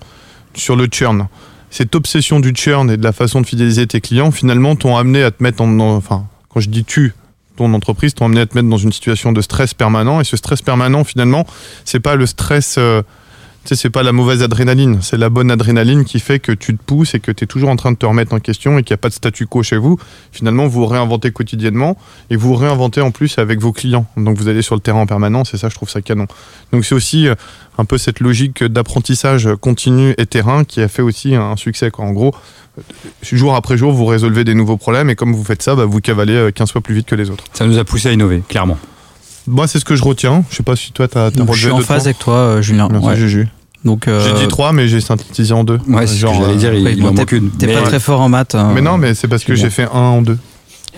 [0.53, 1.27] sur le churn.
[1.69, 5.23] Cette obsession du churn et de la façon de fidéliser tes clients, finalement, t'ont amené
[5.23, 7.13] à te mettre en, enfin, quand je dis tu,
[7.57, 10.21] ton entreprise t'ont amené à te mettre dans une situation de stress permanent.
[10.21, 11.45] Et ce stress permanent, finalement,
[11.83, 12.75] c'est pas le stress.
[12.77, 13.01] Euh,
[13.69, 16.83] sais, c'est pas la mauvaise adrénaline, c'est la bonne adrénaline qui fait que tu te
[16.83, 18.93] pousses et que tu es toujours en train de te remettre en question et qu'il
[18.93, 19.97] n'y a pas de statu quo chez vous.
[20.31, 21.97] Finalement, vous réinventez quotidiennement
[22.29, 24.05] et vous réinventez en plus avec vos clients.
[24.17, 26.27] Donc vous allez sur le terrain en permanence et ça, je trouve ça canon.
[26.71, 27.35] Donc c'est aussi euh,
[27.77, 31.91] un peu cette logique d'apprentissage continu et terrain qui a fait aussi un succès.
[31.91, 32.05] Quoi.
[32.05, 32.33] En gros,
[33.21, 36.01] jour après jour, vous résolvez des nouveaux problèmes et comme vous faites ça, bah, vous
[36.01, 37.45] cavalez 15 euh, fois plus vite que les autres.
[37.53, 38.77] Ça nous a poussé à innover, clairement.
[39.47, 40.43] Moi, c'est ce que je retiens.
[40.49, 42.87] Je sais pas si toi, tu as, Je suis en phase avec toi, euh, Julien.
[42.91, 43.47] Merci,
[43.85, 44.19] Donc, euh...
[44.19, 45.79] J'ai dit 3, mais j'ai synthétisé en 2.
[45.87, 46.33] Ouais, c'est genre.
[46.33, 47.51] J'allais dire, il, il en manque une.
[47.51, 48.55] T'es pas très fort en maths.
[48.55, 48.71] Hein.
[48.73, 50.37] Mais non, mais c'est parce que j'ai fait 1 en 2.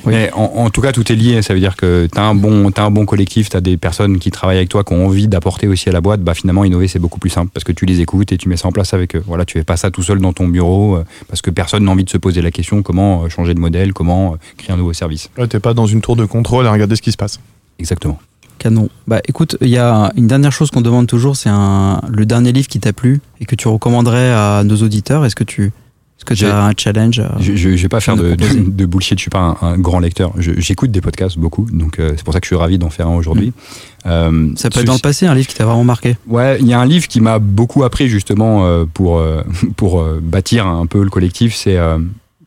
[0.05, 1.41] Mais en, tout cas, tout est lié.
[1.41, 3.77] Ça veut dire que tu as, un bon, as un bon collectif, tu as des
[3.77, 6.21] personnes qui travaillent avec toi, qui ont envie d'apporter aussi à la boîte.
[6.21, 8.57] Bah, finalement, innover, c'est beaucoup plus simple parce que tu les écoutes et tu mets
[8.57, 9.23] ça en place avec eux.
[9.25, 11.91] Voilà, tu fais pas ça tout seul dans ton bureau euh, parce que personne n'a
[11.91, 14.77] envie de se poser la question comment euh, changer de modèle, comment euh, créer un
[14.77, 15.29] nouveau service.
[15.37, 17.39] Ouais, t'es pas dans une tour de contrôle à regarder ce qui se passe.
[17.79, 18.19] Exactement.
[18.57, 18.89] Canon.
[19.07, 22.67] Bah écoute, il y a une dernière chose qu'on demande toujours, c'est le dernier livre
[22.67, 25.25] qui t'a plu et que tu recommanderais à nos auditeurs.
[25.25, 25.71] Est-ce que tu
[26.17, 29.21] est-ce que tu as un challenge Je ne vais pas faire de, de, bullshit, je
[29.21, 30.33] suis pas un, grand lecteur.
[30.37, 33.07] J'écoute des podcasts beaucoup, donc euh, c'est pour ça que je suis ravi d'en faire
[33.07, 33.49] un aujourd'hui.
[33.49, 34.07] Mm.
[34.07, 36.65] Euh, ça peut être dans le passé un livre qui t'a vraiment marqué Ouais, il
[36.65, 39.23] y a un livre qui m'a beaucoup appris justement euh, pour,
[39.75, 41.53] pour bâtir un peu le collectif.
[41.53, 41.77] C'est,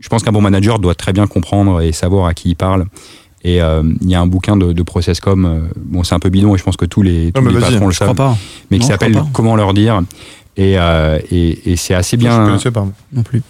[0.01, 2.87] je pense qu'un bon manager doit très bien comprendre et savoir à qui il parle.
[3.43, 6.59] Et il y a un bouquin de, de Processcom, bon c'est un peu bidon et
[6.59, 8.37] je pense que tous les, tous les patrons le savent, pas.
[8.71, 10.03] mais qui s'appelle Comment leur dire.
[10.57, 12.37] Et, et, et c'est assez bien.
[12.37, 13.43] Je ne connaissais pas non plus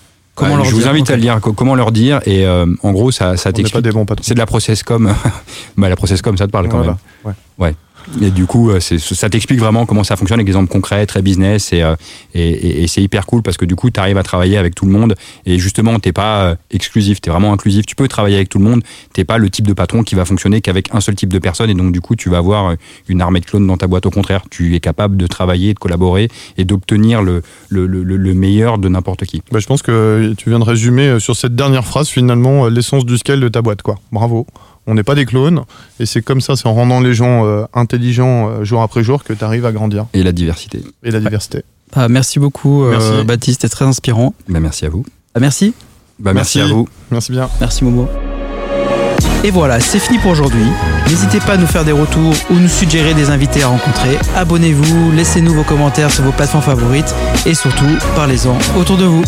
[0.65, 1.41] je vous invite à le lire.
[1.41, 3.87] Comment leur dire Et euh, en gros, ça, ça t'explique.
[4.23, 5.13] C'est de la process com.
[5.77, 6.97] bah, la process com, ça te parle quand même.
[7.25, 7.33] Ouais.
[7.59, 7.75] ouais.
[8.21, 11.23] Et du coup, euh, ça t'explique vraiment comment ça fonctionne avec des exemples concrets, très
[11.23, 11.97] business, euh,
[12.35, 14.85] et, et, c'est hyper cool parce que du coup, tu arrives à travailler avec tout
[14.85, 15.15] le monde,
[15.47, 18.59] et justement, t'es pas euh, exclusif, tu es vraiment inclusif, tu peux travailler avec tout
[18.59, 18.83] le monde,
[19.13, 21.71] t'es pas le type de patron qui va fonctionner qu'avec un seul type de personne,
[21.71, 22.75] et donc du coup, tu vas avoir
[23.09, 25.79] une armée de clones dans ta boîte, au contraire, tu es capable de travailler, de
[25.79, 26.29] collaborer,
[26.59, 29.43] et d'obtenir le, le, meilleur de n'importe qui.
[29.53, 33.19] Bah, je pense que tu viens de résumer sur cette dernière phrase, finalement, l'essence du
[33.19, 33.97] scale de ta boîte, quoi.
[34.13, 34.47] Bravo
[34.91, 35.63] on n'est pas des clones.
[36.01, 39.23] Et c'est comme ça, c'est en rendant les gens euh, intelligents euh, jour après jour
[39.23, 40.07] que tu arrives à grandir.
[40.13, 40.83] Et la diversité.
[41.05, 41.63] Et la diversité.
[41.95, 44.35] Bah, merci beaucoup, euh, Baptiste, c'est très inspirant.
[44.49, 45.07] Bah, merci à vous.
[45.35, 45.75] Ah, merci.
[46.19, 46.61] Bah, merci.
[46.61, 46.89] à vous.
[47.11, 47.49] Merci bien.
[47.61, 48.09] Merci Momo.
[49.45, 50.67] Et voilà, c'est fini pour aujourd'hui.
[51.09, 54.19] N'hésitez pas à nous faire des retours ou nous suggérer des invités à rencontrer.
[54.37, 57.15] Abonnez-vous, laissez-nous vos commentaires sur vos plateformes favorites
[57.47, 59.23] et surtout, parlez-en autour de vous.